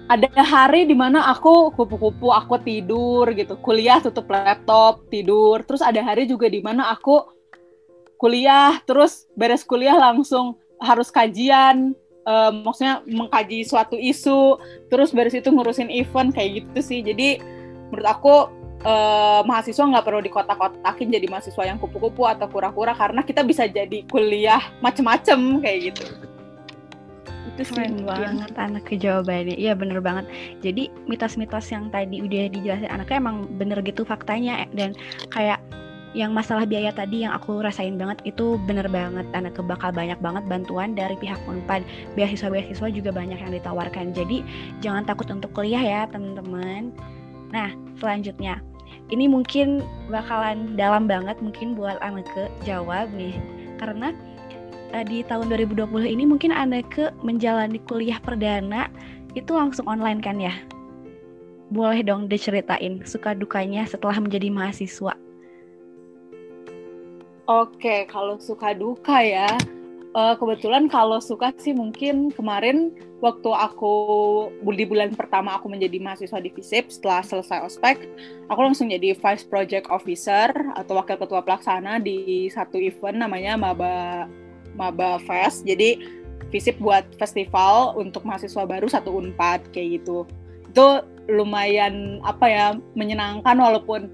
ada 0.07 0.31
hari 0.39 0.87
di 0.87 0.95
mana 0.95 1.27
aku 1.35 1.75
kupu-kupu, 1.75 2.31
aku 2.31 2.63
tidur 2.63 3.27
gitu, 3.35 3.59
kuliah 3.59 3.99
tutup 3.99 4.31
laptop, 4.31 5.03
tidur. 5.11 5.67
Terus 5.67 5.83
ada 5.83 5.99
hari 5.99 6.31
juga 6.31 6.47
di 6.47 6.63
mana 6.63 6.95
aku 6.95 7.27
kuliah, 8.17 8.79
terus 8.87 9.27
beres 9.35 9.67
kuliah 9.67 9.99
langsung 9.99 10.55
harus 10.79 11.11
kajian, 11.11 11.91
um, 12.23 12.55
maksudnya 12.63 13.03
mengkaji 13.03 13.67
suatu 13.67 13.99
isu, 13.99 14.63
terus 14.95 15.11
beres 15.11 15.35
itu 15.35 15.51
ngurusin 15.51 15.91
event 15.91 16.31
kayak 16.31 16.63
gitu 16.63 16.79
sih. 16.79 17.01
Jadi 17.03 17.43
menurut 17.91 18.07
aku 18.07 18.35
uh, 18.87 19.41
mahasiswa 19.43 19.83
nggak 19.83 20.07
perlu 20.07 20.23
dikotak-kotakin 20.23 21.09
jadi 21.11 21.27
mahasiswa 21.27 21.65
yang 21.67 21.79
kupu-kupu 21.83 22.25
atau 22.25 22.47
kura-kura 22.47 22.95
karena 22.95 23.27
kita 23.27 23.43
bisa 23.43 23.67
jadi 23.67 24.07
kuliah 24.07 24.63
macem-macem 24.79 25.59
kayak 25.61 25.93
gitu. 25.93 26.07
Itu 27.57 27.63
keren 27.73 28.05
banget 28.07 28.53
anak 28.55 28.87
jawabannya 28.87 29.57
iya 29.59 29.75
bener 29.75 29.99
banget. 29.99 30.31
Jadi 30.63 30.93
mitos-mitos 31.11 31.67
yang 31.73 31.91
tadi 31.91 32.23
udah 32.23 32.53
dijelasin 32.53 32.91
anaknya 32.91 33.17
emang 33.19 33.37
bener 33.59 33.83
gitu 33.83 34.07
faktanya. 34.07 34.69
Dan 34.77 34.93
kayak 35.33 35.59
yang 36.17 36.33
masalah 36.33 36.65
biaya 36.65 36.97
tadi 36.97 37.29
yang 37.29 37.33
aku 37.37 37.61
rasain 37.61 37.97
banget 37.97 38.21
itu 38.29 38.61
bener 38.69 38.89
banget. 38.93 39.25
Anak 39.33 39.57
bakal 39.65 39.93
banyak 39.93 40.21
banget 40.21 40.45
bantuan 40.49 40.93
dari 40.93 41.17
pihak 41.17 41.41
Unpad. 41.49 41.81
Beasiswa-beasiswa 42.13 42.89
juga 42.93 43.11
banyak 43.13 43.41
yang 43.41 43.53
ditawarkan. 43.53 44.13
Jadi 44.13 44.45
jangan 44.85 45.09
takut 45.09 45.29
untuk 45.33 45.53
kuliah 45.57 45.81
ya 45.81 46.01
teman-teman. 46.13 46.93
Nah, 47.55 47.71
selanjutnya, 48.03 48.61
ini 49.15 49.31
mungkin 49.31 49.87
bakalan 50.11 50.75
dalam 50.75 51.07
banget 51.07 51.39
mungkin 51.39 51.79
buat 51.79 51.99
Aneke 52.03 52.51
jawab 52.67 53.11
nih. 53.15 53.39
Karena 53.79 54.11
uh, 54.91 55.05
di 55.07 55.23
tahun 55.27 55.53
2020 55.53 55.87
ini 56.07 56.25
mungkin 56.27 56.51
Aneke 56.51 57.15
menjalani 57.23 57.79
kuliah 57.87 58.19
perdana 58.19 58.91
itu 59.39 59.53
langsung 59.55 59.87
online 59.87 60.19
kan 60.19 60.43
ya? 60.43 60.55
Boleh 61.71 62.03
dong 62.03 62.31
diceritain 62.31 63.03
suka 63.07 63.35
dukanya 63.35 63.87
setelah 63.87 64.19
menjadi 64.19 64.51
mahasiswa. 64.51 65.15
Oke, 67.47 68.11
kalau 68.11 68.43
suka 68.43 68.75
duka 68.75 69.23
ya, 69.23 69.47
uh, 70.17 70.35
kebetulan 70.41 70.89
kalau 70.89 71.21
suka 71.21 71.53
sih 71.61 71.77
mungkin 71.77 72.33
kemarin 72.33 72.97
waktu 73.21 73.53
aku 73.53 73.93
di 74.73 74.89
bulan 74.89 75.13
pertama 75.13 75.61
aku 75.61 75.69
menjadi 75.69 76.01
mahasiswa 76.01 76.41
di 76.41 76.49
FISIP 76.49 76.89
setelah 76.89 77.21
selesai 77.21 77.61
ospek 77.69 78.09
aku 78.49 78.61
langsung 78.65 78.89
jadi 78.89 79.13
vice 79.13 79.45
project 79.45 79.93
officer 79.93 80.49
atau 80.75 80.97
wakil 80.97 81.21
ketua 81.21 81.45
pelaksana 81.45 82.01
di 82.01 82.49
satu 82.49 82.81
event 82.81 83.21
namanya 83.21 83.61
Maba 83.61 84.27
Maba 84.77 85.19
Fest. 85.25 85.65
Jadi 85.65 85.99
FISIP 86.53 86.79
buat 86.79 87.03
festival 87.19 87.97
untuk 87.99 88.23
mahasiswa 88.23 88.63
baru 88.69 88.87
satu 88.87 89.19
unpad 89.19 89.73
kayak 89.73 90.05
gitu. 90.05 90.29
Itu 90.71 91.03
lumayan 91.27 92.23
apa 92.23 92.47
ya 92.47 92.67
menyenangkan 92.95 93.59
walaupun 93.59 94.13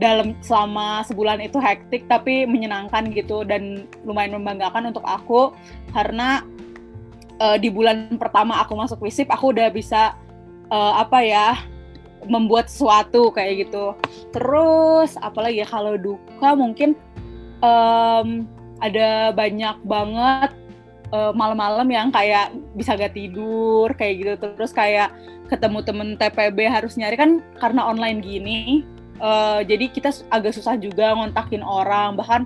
dalam 0.00 0.36
selama 0.40 1.04
sebulan 1.04 1.40
itu 1.44 1.60
hektik 1.60 2.08
tapi 2.08 2.48
menyenangkan 2.48 3.12
gitu 3.12 3.44
dan 3.44 3.84
lumayan 4.08 4.40
membanggakan 4.40 4.88
untuk 4.88 5.04
aku 5.04 5.52
karena 5.92 6.40
uh, 7.38 7.56
di 7.60 7.68
bulan 7.68 8.16
pertama 8.16 8.60
aku 8.60 8.72
masuk 8.76 9.04
WISIP 9.04 9.28
aku 9.28 9.52
udah 9.52 9.68
bisa 9.68 10.16
uh, 10.72 11.02
apa 11.02 11.18
ya 11.20 11.48
membuat 12.22 12.70
sesuatu 12.70 13.34
kayak 13.34 13.66
gitu. 13.66 13.98
Terus 14.30 15.18
apalagi 15.18 15.62
ya 15.62 15.66
kalau 15.66 15.98
duka 15.98 16.54
mungkin 16.54 16.94
um, 17.58 18.46
ada 18.78 19.30
banyak 19.34 19.76
banget 19.86 20.50
uh, 21.14 21.30
malam-malam 21.32 21.86
yang 21.86 22.08
kayak 22.10 22.50
bisa 22.74 22.98
gak 22.98 23.14
tidur 23.14 23.92
kayak 23.94 24.14
gitu 24.18 24.34
terus 24.58 24.74
kayak 24.74 25.14
ketemu 25.46 25.78
temen 25.84 26.08
TPB 26.18 26.58
harus 26.66 26.98
nyari 26.98 27.14
kan 27.14 27.38
karena 27.60 27.86
online 27.86 28.18
gini 28.24 28.82
uh, 29.22 29.60
jadi 29.62 29.88
kita 29.88 30.10
agak 30.28 30.52
susah 30.58 30.74
juga 30.76 31.14
ngontakin 31.14 31.62
orang. 31.62 32.18
Bahkan 32.18 32.42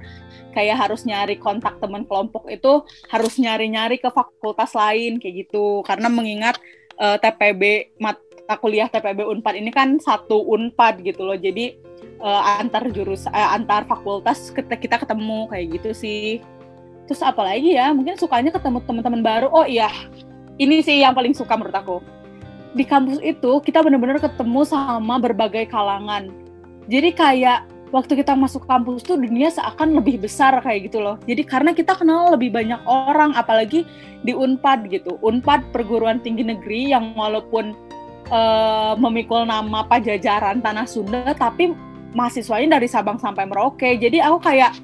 kayak 0.53 0.77
harus 0.77 1.09
nyari 1.09 1.41
kontak 1.41 1.81
teman 1.81 2.05
kelompok 2.05 2.49
itu 2.49 2.85
harus 3.09 3.37
nyari-nyari 3.41 3.97
ke 3.97 4.13
fakultas 4.13 4.77
lain 4.77 5.17
kayak 5.19 5.49
gitu. 5.49 5.81
Karena 5.89 6.13
mengingat 6.13 6.61
uh, 7.01 7.17
eh, 7.17 7.19
TPB 7.19 7.63
mata 7.99 8.55
kuliah 8.61 8.87
TPB 8.87 9.27
Unpad 9.27 9.59
ini 9.59 9.73
kan 9.73 9.97
satu 9.99 10.45
Unpad 10.45 11.01
gitu 11.03 11.25
loh. 11.25 11.37
Jadi 11.41 11.81
uh, 12.21 12.61
antar 12.61 12.87
jurus 12.93 13.25
uh, 13.27 13.57
antar 13.57 13.89
fakultas 13.89 14.53
kita, 14.53 15.01
ketemu 15.01 15.49
kayak 15.49 15.67
gitu 15.81 15.91
sih. 15.97 16.45
Terus 17.09 17.23
apalagi 17.25 17.75
ya? 17.75 17.91
Mungkin 17.97 18.21
sukanya 18.21 18.53
ketemu 18.53 18.85
teman-teman 18.85 19.23
baru. 19.25 19.49
Oh 19.51 19.65
iya 19.65 19.89
ini 20.57 20.81
sih 20.81 21.01
yang 21.01 21.17
paling 21.17 21.33
suka 21.33 21.57
menurut 21.57 21.77
aku. 21.77 21.97
Di 22.77 22.85
kampus 22.85 23.25
itu 23.25 23.53
kita 23.65 23.81
benar-benar 23.81 24.21
ketemu 24.21 24.61
sama 24.69 25.17
berbagai 25.17 25.65
kalangan 25.73 26.46
jadi 26.87 27.11
kayak 27.15 27.59
waktu 27.95 28.19
kita 28.19 28.35
masuk 28.35 28.67
kampus 28.67 29.07
tuh 29.07 29.19
dunia 29.19 29.51
seakan 29.51 29.95
lebih 29.99 30.19
besar 30.19 30.59
kayak 30.63 30.91
gitu 30.91 30.99
loh. 31.03 31.19
Jadi 31.27 31.43
karena 31.47 31.71
kita 31.71 31.95
kenal 31.95 32.35
lebih 32.35 32.51
banyak 32.51 32.79
orang, 32.87 33.35
apalagi 33.39 33.87
di 34.27 34.35
Unpad 34.35 34.91
gitu. 34.91 35.19
Unpad 35.23 35.71
perguruan 35.71 36.19
tinggi 36.23 36.43
negeri 36.43 36.91
yang 36.91 37.15
walaupun 37.15 37.75
uh, 38.31 38.95
memikul 38.99 39.47
nama 39.47 39.87
Pajajaran 39.87 40.63
Tanah 40.63 40.87
Sunda, 40.87 41.31
tapi 41.35 41.75
mahasiswanya 42.15 42.79
dari 42.79 42.89
Sabang 42.91 43.19
sampai 43.23 43.47
Merauke. 43.47 43.99
Jadi 43.99 44.19
aku 44.23 44.39
kayak 44.43 44.75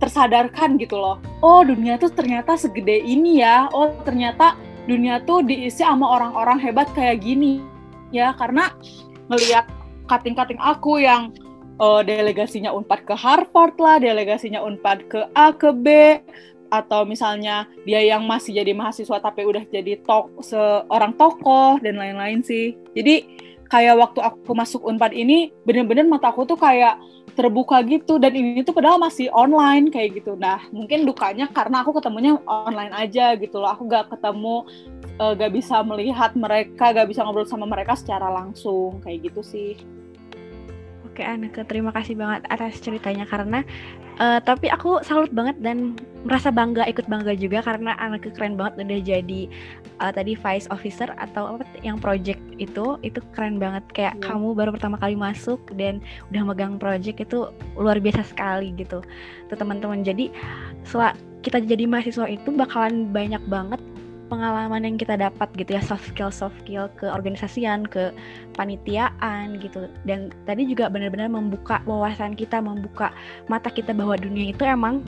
tersadarkan 0.00 0.80
gitu 0.80 0.96
loh. 0.96 1.20
Oh 1.44 1.60
dunia 1.60 2.00
tuh 2.00 2.08
ternyata 2.12 2.56
segede 2.56 3.04
ini 3.04 3.44
ya. 3.44 3.68
Oh 3.72 3.92
ternyata 4.04 4.56
dunia 4.88 5.20
tuh 5.28 5.44
diisi 5.44 5.84
sama 5.84 6.08
orang-orang 6.08 6.56
hebat 6.56 6.88
kayak 6.96 7.20
gini 7.20 7.60
ya. 8.08 8.32
Karena 8.32 8.72
ngelihat 9.28 9.79
kating-kating 10.10 10.58
aku 10.58 10.98
yang 10.98 11.30
uh, 11.78 12.02
delegasinya 12.02 12.74
Unpad 12.74 13.06
ke 13.06 13.14
Harvard 13.14 13.78
lah, 13.78 14.02
delegasinya 14.02 14.58
Unpad 14.66 15.06
ke 15.06 15.20
A 15.38 15.54
ke 15.54 15.70
B, 15.70 16.18
atau 16.70 17.02
misalnya 17.02 17.66
dia 17.82 17.98
yang 18.02 18.22
masih 18.24 18.54
jadi 18.62 18.72
mahasiswa 18.72 19.18
tapi 19.18 19.42
udah 19.42 19.66
jadi 19.70 19.98
tok 20.06 20.42
seorang 20.42 21.18
tokoh 21.18 21.82
dan 21.82 21.98
lain-lain 21.98 22.46
sih. 22.46 22.78
Jadi 22.94 23.26
kayak 23.66 23.98
waktu 23.98 24.22
aku 24.22 24.54
masuk 24.54 24.82
Unpad 24.86 25.14
ini 25.14 25.50
bener-bener 25.66 26.06
mata 26.06 26.30
aku 26.30 26.46
tuh 26.46 26.58
kayak 26.58 26.98
terbuka 27.38 27.78
gitu 27.86 28.18
dan 28.18 28.34
ini 28.34 28.66
tuh 28.66 28.74
padahal 28.74 28.98
masih 28.98 29.30
online 29.34 29.90
kayak 29.90 30.22
gitu. 30.22 30.34
Nah 30.38 30.62
mungkin 30.70 31.06
dukanya 31.06 31.50
karena 31.50 31.82
aku 31.82 31.94
ketemunya 31.98 32.38
online 32.46 32.94
aja 32.94 33.34
gitu 33.38 33.62
loh. 33.62 33.70
Aku 33.70 33.86
gak 33.90 34.10
ketemu, 34.10 34.66
uh, 35.18 35.32
gak 35.34 35.50
bisa 35.54 35.82
melihat 35.82 36.34
mereka, 36.38 36.94
gak 36.94 37.06
bisa 37.10 37.22
ngobrol 37.22 37.46
sama 37.46 37.66
mereka 37.66 37.94
secara 37.98 38.30
langsung 38.30 38.98
kayak 39.02 39.30
gitu 39.30 39.42
sih. 39.42 39.74
Oke 41.10 41.26
Anke, 41.26 41.66
terima 41.66 41.90
kasih 41.90 42.14
banget 42.14 42.46
atas 42.46 42.78
ceritanya 42.78 43.26
karena 43.26 43.66
uh, 44.22 44.38
tapi 44.38 44.70
aku 44.70 45.02
salut 45.02 45.26
banget 45.34 45.58
dan 45.58 45.98
merasa 46.22 46.54
bangga 46.54 46.86
ikut 46.86 47.10
bangga 47.10 47.34
juga 47.34 47.66
karena 47.66 47.98
Anke 47.98 48.30
keren 48.30 48.54
banget 48.54 48.86
udah 48.86 49.00
jadi 49.02 49.40
uh, 49.98 50.14
tadi 50.14 50.38
vice 50.38 50.70
officer 50.70 51.10
atau 51.18 51.58
apa 51.58 51.66
yang 51.82 51.98
project 51.98 52.38
itu 52.62 52.94
itu 53.02 53.18
keren 53.34 53.58
banget 53.58 53.82
kayak 53.90 54.14
yeah. 54.22 54.30
kamu 54.30 54.54
baru 54.54 54.70
pertama 54.70 55.02
kali 55.02 55.18
masuk 55.18 55.58
dan 55.74 55.98
udah 56.30 56.46
megang 56.46 56.78
project 56.78 57.18
itu 57.18 57.50
luar 57.74 57.98
biasa 57.98 58.22
sekali 58.22 58.70
gitu 58.78 59.02
tuh 59.50 59.56
teman-teman 59.58 60.06
jadi 60.06 60.30
setelah 60.86 61.18
kita 61.42 61.58
jadi 61.64 61.90
mahasiswa 61.90 62.30
itu 62.30 62.54
bakalan 62.54 63.10
banyak 63.10 63.42
banget 63.50 63.82
pengalaman 64.30 64.86
yang 64.86 64.94
kita 64.94 65.18
dapat 65.18 65.50
gitu 65.58 65.74
ya 65.74 65.82
soft 65.82 66.06
skill 66.06 66.30
soft 66.30 66.54
skill 66.62 66.86
ke 66.94 67.10
organisasian 67.10 67.82
ke 67.90 68.14
panitiaan 68.54 69.58
gitu. 69.58 69.90
Dan 70.06 70.30
tadi 70.46 70.70
juga 70.70 70.86
benar-benar 70.86 71.26
membuka 71.26 71.82
wawasan 71.84 72.38
kita 72.38 72.62
membuka 72.62 73.10
mata 73.50 73.68
kita 73.68 73.90
bahwa 73.90 74.14
dunia 74.14 74.54
itu 74.54 74.62
emang 74.62 75.02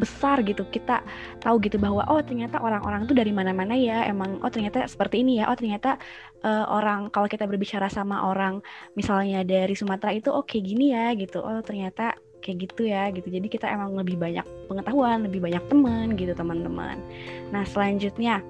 besar 0.00 0.40
gitu. 0.40 0.64
Kita 0.72 1.04
tahu 1.44 1.60
gitu 1.60 1.76
bahwa 1.76 2.08
oh 2.08 2.24
ternyata 2.24 2.56
orang-orang 2.64 3.04
itu 3.04 3.12
dari 3.12 3.28
mana-mana 3.30 3.76
ya 3.76 4.08
emang 4.08 4.40
oh 4.40 4.48
ternyata 4.48 4.88
seperti 4.88 5.20
ini 5.20 5.44
ya 5.44 5.52
oh 5.52 5.56
ternyata 5.58 6.00
uh, 6.40 6.64
orang 6.72 7.12
kalau 7.12 7.28
kita 7.28 7.44
berbicara 7.44 7.92
sama 7.92 8.24
orang 8.24 8.64
misalnya 8.96 9.44
dari 9.44 9.76
Sumatera 9.76 10.16
itu 10.16 10.32
oke 10.32 10.48
okay, 10.48 10.64
gini 10.64 10.96
ya 10.96 11.12
gitu. 11.12 11.44
Oh 11.44 11.60
ternyata 11.60 12.16
kayak 12.42 12.68
gitu 12.68 12.90
ya 12.90 13.08
gitu. 13.14 13.30
Jadi 13.30 13.46
kita 13.46 13.70
emang 13.70 13.94
lebih 13.94 14.18
banyak 14.18 14.44
pengetahuan 14.66 15.24
lebih 15.24 15.40
banyak 15.40 15.62
teman 15.70 16.18
gitu 16.18 16.34
teman-teman. 16.34 16.98
Nah 17.54 17.62
selanjutnya 17.64 18.42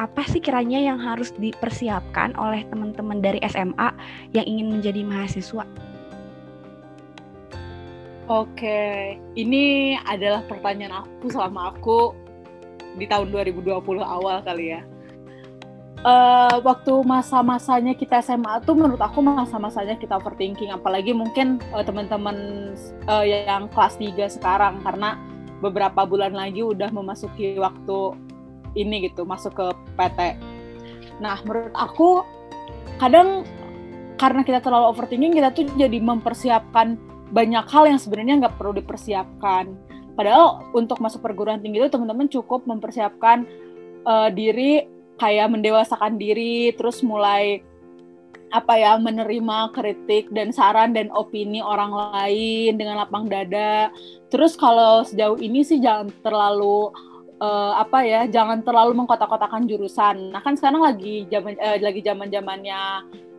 apa 0.00 0.24
sih 0.24 0.40
kiranya 0.40 0.80
yang 0.80 0.96
harus 0.96 1.36
dipersiapkan 1.36 2.32
oleh 2.40 2.64
teman-teman 2.72 3.20
dari 3.20 3.36
SMA 3.44 3.92
yang 4.32 4.48
ingin 4.48 4.80
menjadi 4.80 5.04
mahasiswa? 5.04 5.68
Oke, 8.30 9.18
ini 9.34 9.98
adalah 10.06 10.40
pertanyaan 10.48 11.04
aku 11.04 11.28
selama 11.28 11.74
aku 11.74 12.14
di 12.96 13.04
tahun 13.04 13.28
2020 13.34 13.74
awal 14.00 14.40
kali 14.46 14.72
ya 14.78 14.80
uh, 16.04 16.56
waktu 16.64 16.94
masa-masanya 17.04 17.92
kita 17.96 18.20
SMA 18.24 18.60
tuh 18.64 18.76
menurut 18.76 19.00
aku 19.00 19.20
masa-masanya 19.20 19.96
kita 20.00 20.16
overthinking 20.16 20.72
apalagi 20.72 21.12
mungkin 21.12 21.60
uh, 21.72 21.84
teman-teman 21.84 22.70
uh, 23.08 23.24
yang 23.24 23.68
kelas 23.72 24.00
3 24.00 24.16
sekarang 24.40 24.80
karena 24.84 25.16
beberapa 25.60 26.08
bulan 26.08 26.32
lagi 26.32 26.64
udah 26.64 26.88
memasuki 26.88 27.60
waktu 27.60 28.16
ini 28.78 29.10
gitu 29.10 29.26
masuk 29.26 29.52
ke 29.58 29.66
PT. 29.98 30.38
Nah, 31.20 31.36
menurut 31.44 31.74
aku 31.76 32.24
kadang 32.96 33.44
karena 34.16 34.40
kita 34.44 34.60
terlalu 34.64 34.92
overthinking 34.92 35.36
kita 35.36 35.52
tuh 35.52 35.68
jadi 35.76 35.98
mempersiapkan 36.00 36.96
banyak 37.30 37.66
hal 37.68 37.84
yang 37.88 38.00
sebenarnya 38.00 38.46
nggak 38.46 38.56
perlu 38.56 38.72
dipersiapkan. 38.80 39.76
Padahal 40.16 40.64
untuk 40.72 41.00
masuk 41.00 41.24
perguruan 41.24 41.60
tinggi 41.60 41.80
itu 41.80 41.92
teman-teman 41.92 42.28
cukup 42.28 42.64
mempersiapkan 42.64 43.44
uh, 44.04 44.28
diri 44.32 44.99
kayak 45.20 45.52
mendewasakan 45.52 46.16
diri 46.16 46.72
terus 46.72 47.04
mulai 47.04 47.60
apa 48.50 48.74
ya 48.74 48.98
menerima 48.98 49.70
kritik 49.70 50.26
dan 50.34 50.50
saran 50.50 50.90
dan 50.90 51.06
opini 51.14 51.62
orang 51.62 51.94
lain 51.94 52.74
dengan 52.74 52.98
lapang 52.98 53.30
dada. 53.30 53.94
Terus 54.26 54.58
kalau 54.58 55.06
sejauh 55.06 55.38
ini 55.38 55.62
sih 55.62 55.78
jangan 55.78 56.10
terlalu 56.26 56.90
uh, 57.38 57.78
apa 57.78 58.02
ya, 58.02 58.26
jangan 58.26 58.66
terlalu 58.66 58.98
mengkotak-kotakan 58.98 59.70
jurusan. 59.70 60.34
Nah 60.34 60.42
kan 60.42 60.58
sekarang 60.58 60.82
lagi 60.82 61.30
zaman 61.30 61.54
uh, 61.62 61.78
lagi 61.78 62.02
zaman-zamannya 62.02 62.80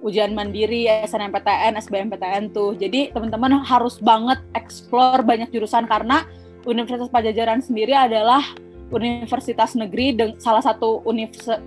ujian 0.02 0.32
mandiri, 0.32 0.88
SNMPTN, 0.88 1.76
SBMPTN 1.78 2.56
tuh. 2.56 2.74
Jadi 2.80 3.12
teman-teman 3.12 3.60
harus 3.68 4.00
banget 4.00 4.40
explore 4.56 5.22
banyak 5.22 5.52
jurusan 5.52 5.92
karena 5.92 6.24
Universitas 6.64 7.12
Pajajaran 7.12 7.60
sendiri 7.60 7.94
adalah 7.94 8.42
universitas 8.92 9.74
negeri 9.74 10.14
salah 10.38 10.62
satu 10.62 11.02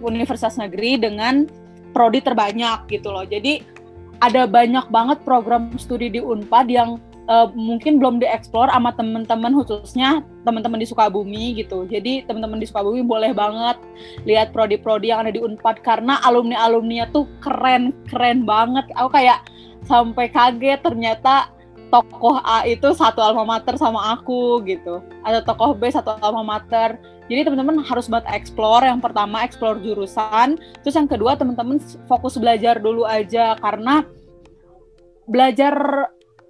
universitas 0.05 0.55
negeri 0.61 1.01
dengan 1.01 1.49
prodi 1.97 2.21
terbanyak 2.21 2.87
gitu 2.93 3.09
loh. 3.11 3.25
Jadi 3.25 3.65
ada 4.23 4.47
banyak 4.47 4.89
banget 4.89 5.19
program 5.27 5.75
studi 5.77 6.09
di 6.09 6.21
Unpad 6.23 6.67
yang 6.71 6.97
uh, 7.29 7.49
mungkin 7.53 8.01
belum 8.01 8.21
dieksplor 8.21 8.69
sama 8.69 8.93
teman-teman 8.97 9.53
khususnya 9.53 10.25
teman-teman 10.45 10.81
di 10.81 10.87
Sukabumi 10.89 11.57
gitu. 11.61 11.89
Jadi 11.89 12.25
teman-teman 12.29 12.61
di 12.61 12.67
Sukabumi 12.69 13.05
boleh 13.05 13.33
banget 13.33 13.77
lihat 14.29 14.53
prodi-prodi 14.53 15.13
yang 15.13 15.25
ada 15.25 15.33
di 15.33 15.41
Unpad 15.41 15.81
karena 15.85 16.21
alumni-alumninya 16.25 17.11
tuh 17.13 17.29
keren-keren 17.41 18.45
banget. 18.45 18.89
Aku 18.97 19.11
kayak 19.13 19.45
sampai 19.85 20.33
kaget 20.33 20.81
ternyata 20.81 21.53
tokoh 21.93 22.43
A 22.43 22.67
itu 22.67 22.91
satu 22.97 23.23
alma 23.23 23.47
mater 23.47 23.79
sama 23.79 24.19
aku 24.19 24.65
gitu. 24.67 25.05
Ada 25.23 25.45
tokoh 25.47 25.77
B 25.77 25.87
satu 25.93 26.17
alma 26.19 26.43
mater. 26.43 26.99
Jadi 27.25 27.41
teman-teman 27.49 27.81
harus 27.81 28.07
buat 28.07 28.25
explore. 28.29 28.85
Yang 28.85 29.01
pertama 29.01 29.43
explore 29.43 29.81
jurusan, 29.81 30.61
terus 30.85 30.95
yang 30.97 31.09
kedua 31.09 31.37
teman-teman 31.39 31.81
fokus 32.05 32.37
belajar 32.37 32.77
dulu 32.79 33.09
aja. 33.09 33.57
Karena 33.59 34.05
belajar 35.25 35.75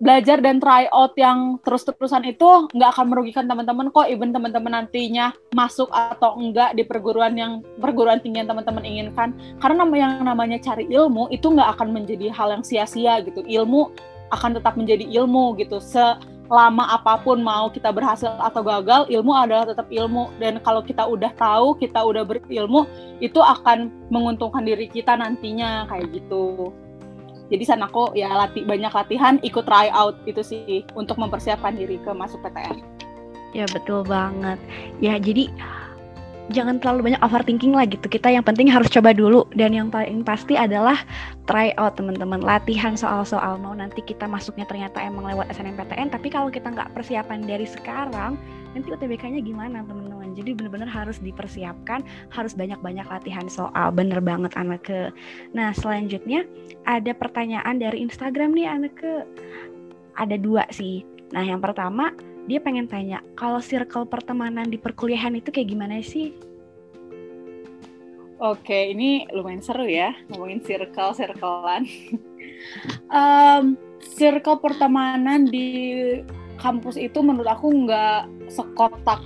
belajar 0.02 0.42
dan 0.42 0.58
try 0.58 0.90
out 0.90 1.14
yang 1.14 1.56
terus-terusan 1.62 2.26
itu 2.26 2.66
nggak 2.74 2.90
akan 2.98 3.06
merugikan 3.14 3.46
teman-teman 3.46 3.94
kok. 3.94 4.10
Even 4.10 4.34
teman-teman 4.34 4.82
nantinya 4.82 5.30
masuk 5.54 5.87
atau 5.94 6.34
enggak 6.37 6.74
di 6.74 6.82
perguruan 6.82 7.32
yang 7.38 7.62
perguruan 7.78 8.18
tinggi 8.18 8.42
yang 8.42 8.50
teman-teman 8.50 8.82
inginkan. 8.82 9.30
Karena 9.62 9.87
yang 9.94 10.26
namanya 10.26 10.58
cari 10.58 10.90
ilmu 10.90 11.30
itu 11.30 11.46
nggak 11.46 11.78
akan 11.78 11.94
menjadi 11.94 12.34
hal 12.34 12.50
yang 12.50 12.64
sia-sia 12.66 13.22
gitu. 13.22 13.46
Ilmu 13.46 13.94
akan 14.32 14.56
tetap 14.56 14.78
menjadi 14.78 15.04
ilmu 15.04 15.58
gitu. 15.60 15.82
Selama 15.82 16.88
apa 16.88 17.20
pun 17.20 17.40
mau 17.40 17.68
kita 17.68 17.92
berhasil 17.92 18.32
atau 18.40 18.62
gagal 18.64 19.10
ilmu 19.10 19.32
adalah 19.34 19.68
tetap 19.68 19.90
ilmu. 19.90 20.32
Dan 20.40 20.62
kalau 20.64 20.80
kita 20.80 21.04
udah 21.04 21.32
tahu 21.37 21.76
kita 21.76 22.00
udah 22.00 22.24
berilmu 22.24 22.87
itu 23.20 23.40
akan 23.42 23.92
menguntungkan 24.08 24.64
diri 24.64 24.88
kita 24.88 25.18
nantinya 25.18 25.88
kayak 25.90 26.12
gitu. 26.12 26.72
Jadi 27.52 27.64
sana 27.68 27.92
kok 27.92 28.16
ya 28.16 28.32
latih 28.32 28.64
banyak 28.64 28.88
latihan 28.88 29.37
ikut 29.44 29.68
try 29.68 29.92
out 29.92 30.16
itu 30.24 30.40
sih 30.40 30.80
untuk 30.96 31.20
mempersiapkan 31.20 31.76
diri 31.76 32.00
ke 32.00 32.08
masuk 32.16 32.40
PTN 32.40 32.94
ya 33.54 33.64
betul 33.70 34.02
banget. 34.04 34.58
Ya 34.98 35.16
jadi 35.16 35.48
jangan 36.52 36.76
terlalu 36.76 37.12
banyak 37.12 37.22
overthinking 37.24 37.72
lah 37.72 37.88
gitu. 37.88 38.04
Kita 38.04 38.28
yang 38.28 38.44
penting 38.44 38.68
harus 38.68 38.92
coba 38.92 39.16
dulu 39.16 39.48
dan 39.57 39.72
yang 39.72 39.88
paling 39.88 40.20
pasti 40.26 40.59
adalah 40.59 41.00
try 41.48 41.72
out 41.80 41.96
teman-teman. 41.96 42.44
Latihan 42.44 42.98
soal-soal 42.98 43.57
mau 43.57 43.72
nanti 43.72 44.04
kita 44.04 44.28
masuknya 44.28 44.68
ternyata 44.68 45.00
emang 45.00 45.24
lewat 45.33 45.48
SNMPTN, 45.57 46.12
tapi 46.12 46.28
kalau 46.28 46.52
kita 46.52 46.68
nggak 46.68 46.92
persiapan 46.92 47.44
dari 47.48 47.64
sekarang, 47.64 48.37
nanti 48.76 48.88
UTBK-nya 48.92 49.40
gimana 49.40 49.80
teman-teman? 49.87 50.35
Jadi 50.35 50.50
benar-benar 50.52 50.90
harus 50.90 51.22
dipersiapkan, 51.22 52.02
harus 52.35 52.52
banyak-banyak 52.59 53.07
latihan 53.07 53.46
soal. 53.46 53.94
Bener 53.94 54.18
banget 54.18 54.52
anak 54.59 54.85
ke. 54.85 55.14
Nah 55.54 55.70
selanjutnya 55.72 56.44
ada 56.85 57.14
pertanyaan 57.14 57.78
dari 57.78 58.02
Instagram 58.02 58.52
nih 58.52 58.66
anak 58.66 58.92
ke. 58.98 59.12
Ada 60.18 60.37
dua 60.38 60.66
sih. 60.74 61.07
Nah 61.30 61.42
yang 61.46 61.62
pertama 61.62 62.11
dia 62.44 62.61
pengen 62.61 62.85
tanya 62.85 63.24
kalau 63.37 63.61
circle 63.61 64.04
pertemanan 64.04 64.68
di 64.68 64.76
perkuliahan 64.76 65.33
itu 65.37 65.48
kayak 65.48 65.68
gimana 65.72 66.00
sih? 66.04 66.37
Oke, 68.42 68.92
ini 68.92 69.24
lumayan 69.33 69.64
seru 69.64 69.88
ya 69.88 70.12
ngomongin 70.28 70.61
circle 70.61 71.16
circlean. 71.16 71.88
um, 73.09 73.78
circle 74.18 74.61
pertemanan 74.61 75.48
di 75.48 75.68
kampus 76.61 77.00
itu 77.00 77.24
menurut 77.24 77.48
aku 77.48 77.72
nggak 77.72 78.28
sekotak 78.52 79.24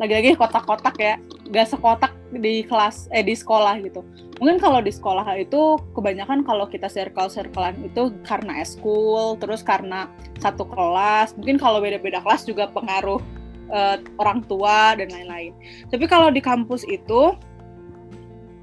lagi-lagi 0.00 0.32
kotak-kotak 0.32 0.96
ya 0.96 1.14
nggak 1.52 1.68
sekotak 1.68 2.12
di 2.32 2.64
kelas 2.64 3.12
eh 3.12 3.20
di 3.20 3.36
sekolah 3.36 3.76
gitu 3.84 4.00
mungkin 4.40 4.56
kalau 4.56 4.80
di 4.80 4.88
sekolah 4.88 5.36
itu 5.36 5.76
kebanyakan 5.92 6.42
kalau 6.42 6.64
kita 6.64 6.88
circle 6.88 7.28
circlean 7.28 7.76
itu 7.84 8.08
karena 8.24 8.64
eskul 8.64 9.36
terus 9.36 9.60
karena 9.60 10.08
satu 10.40 10.64
kelas. 10.64 11.36
Mungkin 11.36 11.60
kalau 11.60 11.78
beda-beda 11.84 12.24
kelas 12.24 12.48
juga 12.48 12.72
pengaruh 12.72 13.20
uh, 13.68 14.00
orang 14.16 14.40
tua 14.48 14.96
dan 14.96 15.12
lain-lain. 15.12 15.52
Tapi 15.92 16.08
kalau 16.08 16.32
di 16.32 16.40
kampus 16.40 16.88
itu 16.88 17.36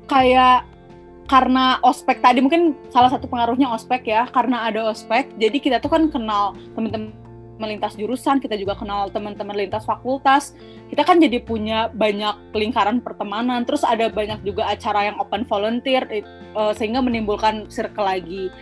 kayak 0.10 0.66
karena 1.28 1.78
ospek 1.84 2.24
tadi 2.24 2.40
mungkin 2.40 2.72
salah 2.90 3.12
satu 3.12 3.28
pengaruhnya 3.28 3.68
ospek 3.68 4.08
ya 4.08 4.32
karena 4.32 4.72
ada 4.72 4.96
ospek 4.96 5.28
jadi 5.36 5.60
kita 5.60 5.78
tuh 5.84 5.92
kan 5.92 6.08
kenal 6.08 6.56
teman-teman 6.72 7.12
melintas 7.58 7.98
jurusan, 7.98 8.40
kita 8.40 8.58
juga 8.58 8.78
kenal 8.78 9.10
teman-teman 9.10 9.58
lintas 9.58 9.84
fakultas. 9.84 10.56
Kita 10.90 11.04
kan 11.04 11.18
jadi 11.18 11.42
punya 11.44 11.90
banyak 11.92 12.54
lingkaran 12.56 13.02
pertemanan, 13.04 13.66
terus 13.68 13.84
ada 13.84 14.08
banyak 14.08 14.42
juga 14.46 14.70
acara 14.70 15.12
yang 15.12 15.18
open 15.18 15.44
volunteer 15.50 16.06
uh, 16.56 16.72
sehingga 16.74 17.04
menimbulkan 17.04 17.68
circle 17.68 18.06
lagi. 18.06 18.54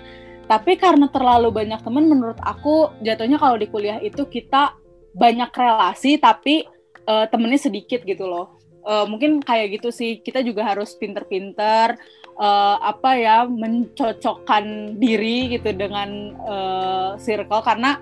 Tapi 0.45 0.77
karena 0.77 1.10
terlalu 1.10 1.49
banyak 1.49 1.81
teman 1.81 2.05
menurut 2.05 2.38
aku 2.41 2.93
jatuhnya 3.01 3.41
kalau 3.41 3.58
di 3.58 3.65
kuliah 3.69 3.97
itu 4.01 4.29
kita 4.29 4.77
banyak 5.15 5.49
relasi 5.55 6.19
tapi 6.21 6.67
uh, 7.08 7.25
temennya 7.31 7.71
sedikit 7.71 8.03
gitu 8.03 8.27
loh. 8.27 8.55
uh, 8.86 9.05
mungkin 9.10 9.41
kayak 9.41 9.81
gitu 9.81 9.89
sih 9.89 10.21
kita 10.21 10.45
juga 10.45 10.63
harus 10.63 10.93
pinter-pinter 10.95 11.97
uh, 12.39 12.78
apa 12.82 13.12
ya 13.17 13.38
mencocokkan 13.48 14.95
diri 15.00 15.56
gitu 15.58 15.71
dengan 15.76 16.36
uh, 16.43 17.12
circle. 17.19 17.63
Karena 17.63 18.00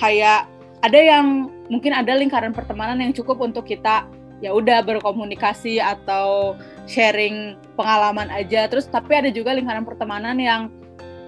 kayak 0.00 0.48
ada 0.84 1.00
yang 1.00 1.48
mungkin 1.72 1.96
ada 1.96 2.12
lingkaran 2.12 2.52
pertemanan 2.52 3.00
yang 3.00 3.12
cukup 3.16 3.40
untuk 3.40 3.64
kita 3.64 4.04
ya 4.44 4.52
udah 4.52 4.84
berkomunikasi 4.84 5.80
atau 5.80 6.58
sharing 6.84 7.56
pengalaman 7.78 8.28
aja. 8.28 8.68
Terus 8.68 8.84
tapi 8.88 9.16
ada 9.16 9.30
juga 9.32 9.56
lingkaran 9.56 9.88
pertemanan 9.88 10.36
yang 10.36 10.68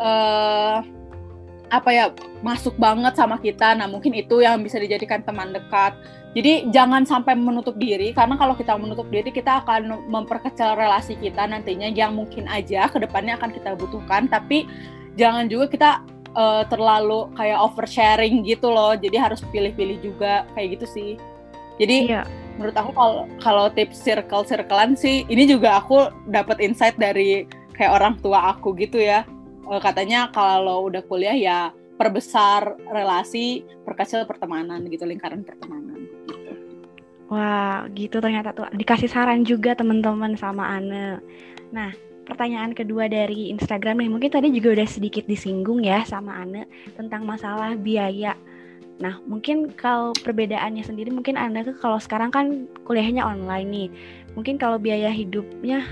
uh, 0.01 0.85
apa 1.67 1.91
ya 1.91 2.05
masuk 2.43 2.79
banget 2.79 3.19
sama 3.19 3.39
kita. 3.43 3.75
Nah 3.75 3.91
mungkin 3.91 4.15
itu 4.15 4.43
yang 4.43 4.63
bisa 4.63 4.79
dijadikan 4.79 5.23
teman 5.27 5.51
dekat. 5.51 5.99
Jadi 6.37 6.69
jangan 6.69 7.09
sampai 7.09 7.33
menutup 7.33 7.81
diri 7.81 8.13
karena 8.13 8.37
kalau 8.37 8.53
kita 8.53 8.77
menutup 8.77 9.09
diri 9.09 9.33
kita 9.33 9.65
akan 9.65 10.05
memperkecil 10.07 10.77
relasi 10.77 11.17
kita 11.17 11.49
nantinya 11.49 11.89
yang 11.89 12.13
mungkin 12.13 12.45
aja 12.47 12.93
ke 12.93 13.01
depannya 13.01 13.41
akan 13.41 13.51
kita 13.51 13.73
butuhkan. 13.75 14.29
Tapi 14.29 14.69
jangan 15.17 15.49
juga 15.49 15.67
kita 15.73 15.91
uh, 16.37 16.63
terlalu 16.69 17.33
kayak 17.35 17.59
oversharing 17.59 18.45
gitu 18.45 18.69
loh. 18.69 18.95
Jadi 18.95 19.17
harus 19.17 19.41
pilih-pilih 19.49 19.99
juga 20.05 20.45
kayak 20.55 20.79
gitu 20.79 20.87
sih. 20.87 21.11
Jadi 21.81 22.13
iya. 22.13 22.23
menurut 22.61 22.77
aku 22.77 22.91
kalau 22.93 23.19
kalau 23.41 23.67
tips 23.73 24.01
circle 24.01 24.45
circlean 24.45 24.93
sih 24.95 25.25
ini 25.29 25.49
juga 25.49 25.81
aku 25.81 26.13
dapat 26.29 26.61
insight 26.61 26.97
dari 26.97 27.49
kayak 27.77 27.93
orang 27.93 28.15
tua 28.25 28.57
aku 28.57 28.73
gitu 28.77 28.97
ya 28.97 29.29
uh, 29.67 29.81
katanya 29.83 30.31
kalau 30.31 30.87
udah 30.87 31.03
kuliah 31.05 31.37
ya 31.37 31.59
perbesar 31.97 32.77
relasi, 32.93 33.65
perkecil 33.83 34.29
pertemanan 34.29 34.85
gitu, 34.89 35.09
lingkaran 35.09 35.43
pertemanan. 35.43 35.97
Gitu. 36.29 36.53
Wah, 37.33 37.89
gitu 37.97 38.21
ternyata 38.23 38.53
tuh 38.53 38.69
dikasih 38.71 39.11
saran 39.11 39.43
juga 39.43 39.75
teman-teman 39.75 40.37
sama 40.39 40.77
Ane. 40.77 41.19
Nah, 41.73 41.91
pertanyaan 42.29 42.77
kedua 42.77 43.09
dari 43.09 43.51
Instagram 43.51 43.99
nih, 44.05 44.11
mungkin 44.13 44.31
tadi 44.31 44.53
juga 44.53 44.77
udah 44.77 44.89
sedikit 44.89 45.25
disinggung 45.27 45.83
ya 45.83 46.05
sama 46.05 46.37
Ane 46.37 46.69
tentang 46.95 47.25
masalah 47.25 47.75
biaya. 47.75 48.37
Nah, 48.97 49.21
mungkin 49.29 49.77
kalau 49.77 50.17
perbedaannya 50.25 50.81
sendiri, 50.81 51.13
mungkin 51.13 51.37
Anda 51.37 51.69
tuh 51.69 51.77
kalau 51.77 52.01
sekarang 52.01 52.33
kan 52.33 52.65
kuliahnya 52.89 53.25
online 53.25 53.69
nih, 53.69 53.89
mungkin 54.33 54.57
kalau 54.57 54.81
biaya 54.81 55.13
hidupnya 55.13 55.85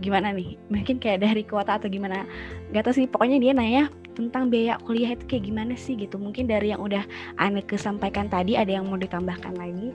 gimana 0.00 0.32
nih? 0.32 0.56
Mungkin 0.72 0.98
kayak 0.98 1.22
dari 1.22 1.44
kuota 1.44 1.76
atau 1.76 1.86
gimana? 1.86 2.24
Gak 2.72 2.88
tau 2.88 2.94
sih, 2.96 3.06
pokoknya 3.06 3.38
dia 3.38 3.52
nanya 3.52 3.92
tentang 4.16 4.50
biaya 4.50 4.76
kuliah 4.82 5.14
itu 5.14 5.24
kayak 5.28 5.44
gimana 5.46 5.74
sih 5.78 5.94
gitu. 5.96 6.18
Mungkin 6.18 6.50
dari 6.50 6.72
yang 6.74 6.82
udah 6.82 7.04
Aneke 7.38 7.78
sampaikan 7.78 8.26
tadi 8.26 8.58
ada 8.58 8.68
yang 8.68 8.88
mau 8.88 8.98
ditambahkan 8.98 9.54
lagi? 9.56 9.94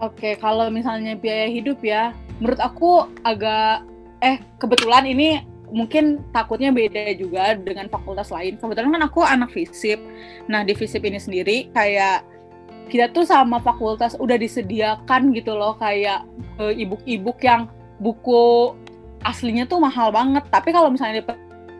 Oke, 0.00 0.36
kalau 0.40 0.68
misalnya 0.72 1.16
biaya 1.16 1.48
hidup 1.48 1.80
ya, 1.84 2.16
menurut 2.40 2.60
aku 2.60 3.04
agak 3.24 3.84
eh 4.20 4.40
kebetulan 4.60 5.04
ini 5.08 5.44
mungkin 5.70 6.20
takutnya 6.34 6.74
beda 6.74 7.14
juga 7.16 7.54
dengan 7.56 7.86
fakultas 7.88 8.28
lain. 8.28 8.58
Kebetulan 8.58 8.90
kan 8.96 9.02
aku 9.06 9.20
anak 9.22 9.54
FISIP. 9.54 10.00
Nah, 10.50 10.66
di 10.66 10.74
FISIP 10.74 11.06
ini 11.06 11.18
sendiri 11.20 11.56
kayak 11.72 12.26
kita 12.90 13.14
tuh 13.14 13.22
sama 13.22 13.62
fakultas 13.62 14.18
udah 14.18 14.34
disediakan 14.34 15.30
gitu 15.30 15.54
loh 15.54 15.78
kayak 15.78 16.26
e, 16.58 16.82
e-book-e-book 16.82 17.38
yang 17.40 17.70
buku 18.00 18.74
aslinya 19.22 19.68
tuh 19.68 19.78
mahal 19.78 20.10
banget. 20.10 20.48
Tapi 20.48 20.72
kalau 20.72 20.88
misalnya 20.88 21.20
di 21.20 21.24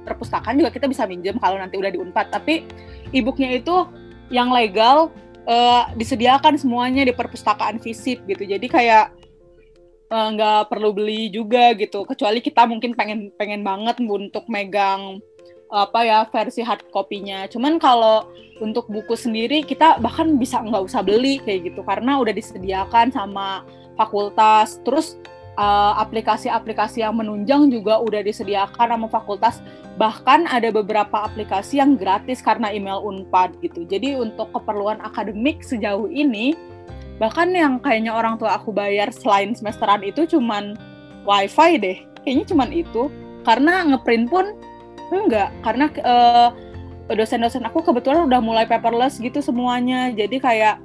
perpustakaan 0.05 0.61
juga 0.61 0.71
kita 0.73 0.87
bisa 0.87 1.09
minjem 1.09 1.37
kalau 1.41 1.57
nanti 1.57 1.81
udah 1.81 1.91
di 1.91 1.99
Unpad. 1.99 2.31
Tapi 2.31 2.69
e-booknya 3.11 3.59
itu 3.59 3.89
yang 4.31 4.53
legal 4.53 5.11
uh, 5.49 5.91
disediakan 5.97 6.61
semuanya 6.61 7.03
di 7.03 7.17
perpustakaan 7.17 7.81
fisik 7.81 8.23
gitu. 8.29 8.45
Jadi 8.47 8.67
kayak 8.71 9.17
eh, 10.11 10.29
nggak 10.37 10.61
uh, 10.63 10.67
perlu 10.69 10.95
beli 10.95 11.33
juga 11.33 11.73
gitu. 11.75 12.05
Kecuali 12.05 12.45
kita 12.45 12.69
mungkin 12.69 12.95
pengen 12.95 13.33
pengen 13.35 13.65
banget 13.65 13.99
untuk 14.05 14.47
megang 14.47 15.19
apa 15.71 16.03
ya 16.03 16.19
versi 16.27 16.67
hard 16.67 16.91
copy-nya. 16.91 17.47
Cuman 17.47 17.79
kalau 17.79 18.27
untuk 18.59 18.91
buku 18.91 19.15
sendiri 19.15 19.63
kita 19.63 20.03
bahkan 20.03 20.35
bisa 20.35 20.59
nggak 20.59 20.83
usah 20.83 21.01
beli 21.01 21.39
kayak 21.47 21.71
gitu 21.71 21.87
karena 21.87 22.19
udah 22.19 22.35
disediakan 22.35 23.15
sama 23.15 23.63
fakultas. 23.95 24.83
Terus 24.83 25.15
Eh, 25.59 25.95
aplikasi-aplikasi 25.99 27.03
uh, 27.03 27.11
yang 27.11 27.21
menunjang 27.21 27.69
juga 27.75 27.99
udah 27.99 28.23
disediakan 28.23 28.97
sama 28.97 29.09
fakultas. 29.11 29.59
Bahkan 29.99 30.47
ada 30.47 30.71
beberapa 30.71 31.27
aplikasi 31.27 31.83
yang 31.83 31.99
gratis 31.99 32.39
karena 32.41 32.71
email 32.71 33.03
Unpad 33.03 33.59
gitu. 33.61 33.83
Jadi 33.85 34.15
untuk 34.15 34.55
keperluan 34.57 35.03
akademik 35.03 35.61
sejauh 35.61 36.07
ini 36.09 36.55
bahkan 37.21 37.53
yang 37.53 37.77
kayaknya 37.77 38.17
orang 38.17 38.41
tua 38.41 38.57
aku 38.57 38.73
bayar 38.73 39.13
selain 39.13 39.53
semesteran 39.53 40.01
itu 40.01 40.25
cuman 40.25 40.79
wifi 41.29 41.77
deh. 41.77 41.99
Kayaknya 42.25 42.45
cuman 42.55 42.71
itu. 42.71 43.03
Karena 43.45 43.85
ngeprint 43.85 44.33
pun 44.33 44.57
enggak. 45.13 45.53
Karena 45.61 45.93
uh, 46.07 46.49
dosen-dosen 47.11 47.69
aku 47.69 47.85
kebetulan 47.85 48.25
udah 48.25 48.41
mulai 48.41 48.65
paperless 48.65 49.21
gitu 49.21 49.45
semuanya. 49.45 50.09
Jadi 50.15 50.41
kayak 50.41 50.81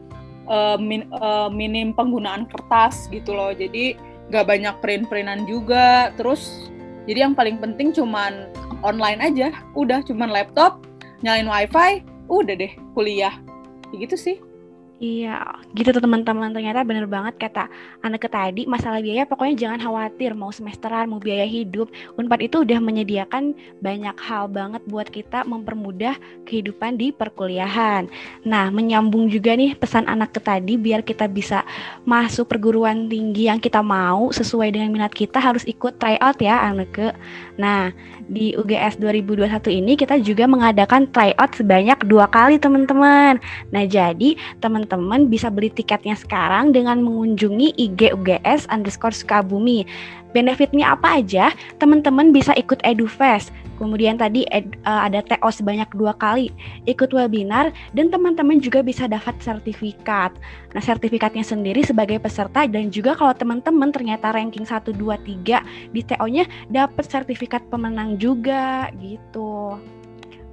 uh, 0.51 0.75
min, 0.75 1.07
uh, 1.15 1.47
minim 1.47 1.95
penggunaan 1.95 2.43
kertas 2.51 3.07
gitu 3.13 3.31
loh. 3.31 3.55
Jadi 3.55 4.14
gak 4.31 4.45
banyak 4.49 4.75
print-printan 4.81 5.45
juga. 5.45 6.13
Terus 6.15 6.69
jadi 7.05 7.29
yang 7.29 7.33
paling 7.37 7.61
penting 7.61 7.93
cuman 7.93 8.49
online 8.81 9.21
aja. 9.21 9.53
Udah 9.77 10.01
cuman 10.05 10.31
laptop 10.31 10.85
nyalain 11.21 11.49
wifi 11.49 11.91
udah 12.29 12.55
deh 12.57 12.73
kuliah. 12.97 13.33
Gitu 13.93 14.17
sih 14.17 14.37
Iya, 14.95 15.43
gitu 15.75 15.91
tuh 15.91 15.99
teman-teman. 15.99 16.55
Ternyata 16.55 16.87
bener 16.87 17.03
banget 17.03 17.35
kata 17.35 17.67
anak 17.99 18.31
tadi, 18.31 18.63
masalah 18.63 19.03
biaya 19.03 19.27
pokoknya 19.27 19.67
jangan 19.67 19.79
khawatir 19.83 20.31
mau 20.31 20.55
semesteran, 20.55 21.11
mau 21.11 21.19
biaya 21.19 21.43
hidup. 21.43 21.91
Unpad 22.15 22.39
itu 22.47 22.63
udah 22.63 22.79
menyediakan 22.79 23.51
banyak 23.83 24.15
hal 24.15 24.47
banget 24.47 24.79
buat 24.87 25.11
kita 25.11 25.43
mempermudah 25.43 26.15
kehidupan 26.47 26.95
di 26.95 27.11
perkuliahan. 27.11 28.07
Nah, 28.47 28.71
menyambung 28.71 29.27
juga 29.27 29.59
nih 29.59 29.75
pesan 29.75 30.07
anak 30.07 30.31
ke 30.31 30.39
tadi 30.39 30.79
biar 30.79 31.03
kita 31.03 31.27
bisa 31.27 31.67
masuk 32.07 32.47
perguruan 32.47 33.11
tinggi 33.11 33.51
yang 33.51 33.59
kita 33.59 33.83
mau 33.83 34.31
sesuai 34.31 34.79
dengan 34.79 34.95
minat 34.95 35.11
kita 35.11 35.43
harus 35.43 35.67
ikut 35.67 35.99
tryout 35.99 36.39
ya 36.39 36.71
anak 36.71 36.95
ke. 36.95 37.11
Nah, 37.59 37.91
di 38.25 38.57
UGS 38.57 38.97
2021 38.97 39.45
ini 39.69 39.93
kita 39.93 40.17
juga 40.21 40.49
mengadakan 40.49 41.05
tryout 41.13 41.53
sebanyak 41.53 41.99
dua 42.09 42.25
kali 42.29 42.57
teman-teman. 42.57 43.37
Nah, 43.69 43.83
jadi 43.85 44.33
teman-teman 44.61 45.29
bisa 45.29 45.53
beli 45.53 45.69
tiketnya 45.69 46.17
sekarang 46.17 46.73
dengan 46.73 47.05
mengunjungi 47.05 47.77
IG 47.77 48.13
UGS 48.17 48.65
underscore 48.73 49.13
Sukabumi. 49.13 49.85
Benefitnya 50.33 50.97
apa 50.97 51.23
aja? 51.23 51.55
Teman-teman 51.79 52.35
bisa 52.35 52.51
ikut 52.59 52.83
EduFest, 52.83 53.55
Kemudian 53.75 54.15
tadi 54.15 54.47
ed, 54.51 54.79
uh, 54.87 55.05
ada 55.07 55.19
TO 55.19 55.49
sebanyak 55.51 55.91
dua 55.95 56.15
kali, 56.15 56.51
ikut 56.87 57.11
webinar, 57.11 57.75
dan 57.91 58.07
teman-teman 58.07 58.63
juga 58.63 58.79
bisa 58.79 59.05
dapat 59.05 59.35
sertifikat. 59.43 60.31
Nah, 60.71 60.83
sertifikatnya 60.83 61.43
sendiri 61.43 61.83
sebagai 61.83 62.19
peserta 62.19 62.63
dan 62.67 62.87
juga 62.87 63.15
kalau 63.15 63.35
teman-teman 63.35 63.91
ternyata 63.91 64.31
ranking 64.31 64.63
1, 64.63 64.95
2, 64.95 65.19
3 65.45 65.91
di 65.91 66.01
TO-nya 66.03 66.43
dapat 66.71 67.05
sertifikat 67.07 67.63
pemenang 67.67 68.15
juga 68.15 68.87
gitu. 68.99 69.75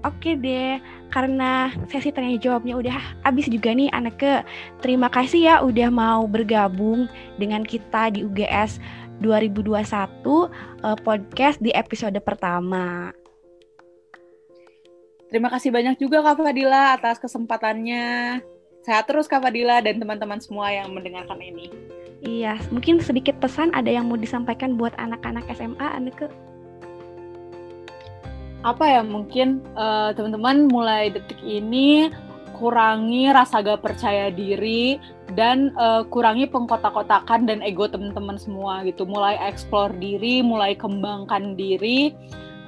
Oke 0.02 0.34
deh, 0.34 0.82
karena 1.14 1.70
sesi 1.86 2.10
tanya 2.10 2.34
jawabnya 2.34 2.74
udah 2.74 2.98
habis 3.22 3.46
juga 3.46 3.70
nih 3.70 3.86
anak 3.94 4.18
ke. 4.18 4.42
Terima 4.82 5.06
kasih 5.06 5.46
ya 5.46 5.54
udah 5.62 5.94
mau 5.94 6.26
bergabung 6.26 7.06
dengan 7.38 7.62
kita 7.62 8.10
di 8.10 8.26
UGS 8.26 8.82
2021 9.22 9.70
uh, 9.70 10.50
eh, 10.50 10.98
podcast 11.00 11.62
di 11.62 11.70
episode 11.70 12.18
pertama. 12.20 13.14
Terima 15.32 15.48
kasih 15.48 15.72
banyak 15.72 15.96
juga 15.96 16.20
Kak 16.20 16.44
Fadila 16.44 16.92
atas 16.92 17.16
kesempatannya. 17.16 18.42
Sehat 18.84 19.08
terus 19.08 19.30
Kak 19.30 19.40
Fadila 19.40 19.80
dan 19.80 19.96
teman-teman 19.96 20.42
semua 20.42 20.68
yang 20.68 20.92
mendengarkan 20.92 21.40
ini. 21.40 21.72
Iya, 22.22 22.60
mungkin 22.68 23.00
sedikit 23.00 23.40
pesan 23.40 23.72
ada 23.72 23.88
yang 23.88 24.10
mau 24.10 24.20
disampaikan 24.20 24.76
buat 24.76 24.92
anak-anak 25.00 25.48
SMA, 25.56 25.88
anak 25.88 26.20
ke 26.20 26.26
apa 28.62 28.84
ya 28.86 29.02
mungkin 29.02 29.58
uh, 29.74 30.14
teman-teman 30.14 30.70
mulai 30.70 31.10
detik 31.10 31.42
ini 31.42 32.14
kurangi 32.62 33.26
rasa 33.34 33.58
gak 33.58 33.82
percaya 33.82 34.30
diri 34.30 35.02
dan 35.34 35.74
uh, 35.74 36.06
kurangi 36.06 36.46
pengkotak-kotakan 36.46 37.50
dan 37.50 37.58
ego 37.58 37.90
teman-teman 37.90 38.38
semua 38.38 38.86
gitu. 38.86 39.02
Mulai 39.02 39.34
explore 39.42 39.90
diri 39.98 40.46
mulai 40.46 40.78
kembangkan 40.78 41.58
diri 41.58 42.14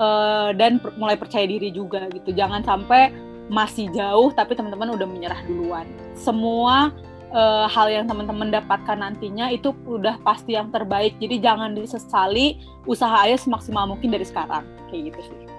uh, 0.02 0.50
dan 0.50 0.82
per 0.82 0.98
mulai 0.98 1.14
percaya 1.14 1.46
diri 1.46 1.70
juga 1.70 2.10
gitu. 2.10 2.34
Jangan 2.34 2.66
sampai 2.66 3.14
masih 3.46 3.86
jauh 3.94 4.34
tapi 4.34 4.58
teman-teman 4.58 4.98
udah 4.98 5.06
menyerah 5.06 5.38
duluan. 5.46 5.86
Semua 6.18 6.90
uh, 7.30 7.70
hal 7.70 7.86
yang 7.86 8.10
teman-teman 8.10 8.50
dapatkan 8.50 8.98
nantinya 8.98 9.54
itu 9.54 9.70
udah 9.86 10.18
pasti 10.26 10.58
yang 10.58 10.74
terbaik. 10.74 11.14
Jadi 11.22 11.38
jangan 11.38 11.70
disesali 11.78 12.58
usaha 12.90 13.14
aja 13.14 13.38
semaksimal 13.38 13.86
mungkin 13.86 14.10
dari 14.10 14.26
sekarang. 14.26 14.66
Kayak 14.90 15.14
gitu 15.14 15.30
sih 15.30 15.53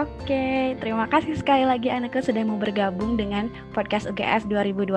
Oke, 0.00 0.72
terima 0.80 1.04
kasih 1.12 1.36
sekali 1.36 1.68
lagi 1.68 1.92
Aneka 1.92 2.24
sudah 2.24 2.40
mau 2.40 2.56
bergabung 2.56 3.20
dengan 3.20 3.52
podcast 3.76 4.08
UGS 4.08 4.48
2021. 4.48 4.96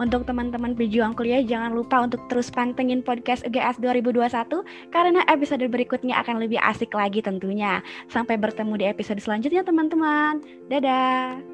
Untuk 0.00 0.24
teman-teman 0.24 0.72
pejuang 0.72 1.12
kuliah 1.12 1.44
jangan 1.44 1.76
lupa 1.76 2.00
untuk 2.00 2.24
terus 2.32 2.48
pantengin 2.48 3.04
podcast 3.04 3.44
UGS 3.44 3.76
2021 3.84 4.64
karena 4.88 5.20
episode 5.28 5.68
berikutnya 5.68 6.16
akan 6.24 6.40
lebih 6.40 6.56
asik 6.64 6.96
lagi 6.96 7.20
tentunya. 7.20 7.84
Sampai 8.08 8.40
bertemu 8.40 8.80
di 8.80 8.84
episode 8.88 9.20
selanjutnya 9.20 9.60
teman-teman. 9.60 10.40
Dadah. 10.72 11.53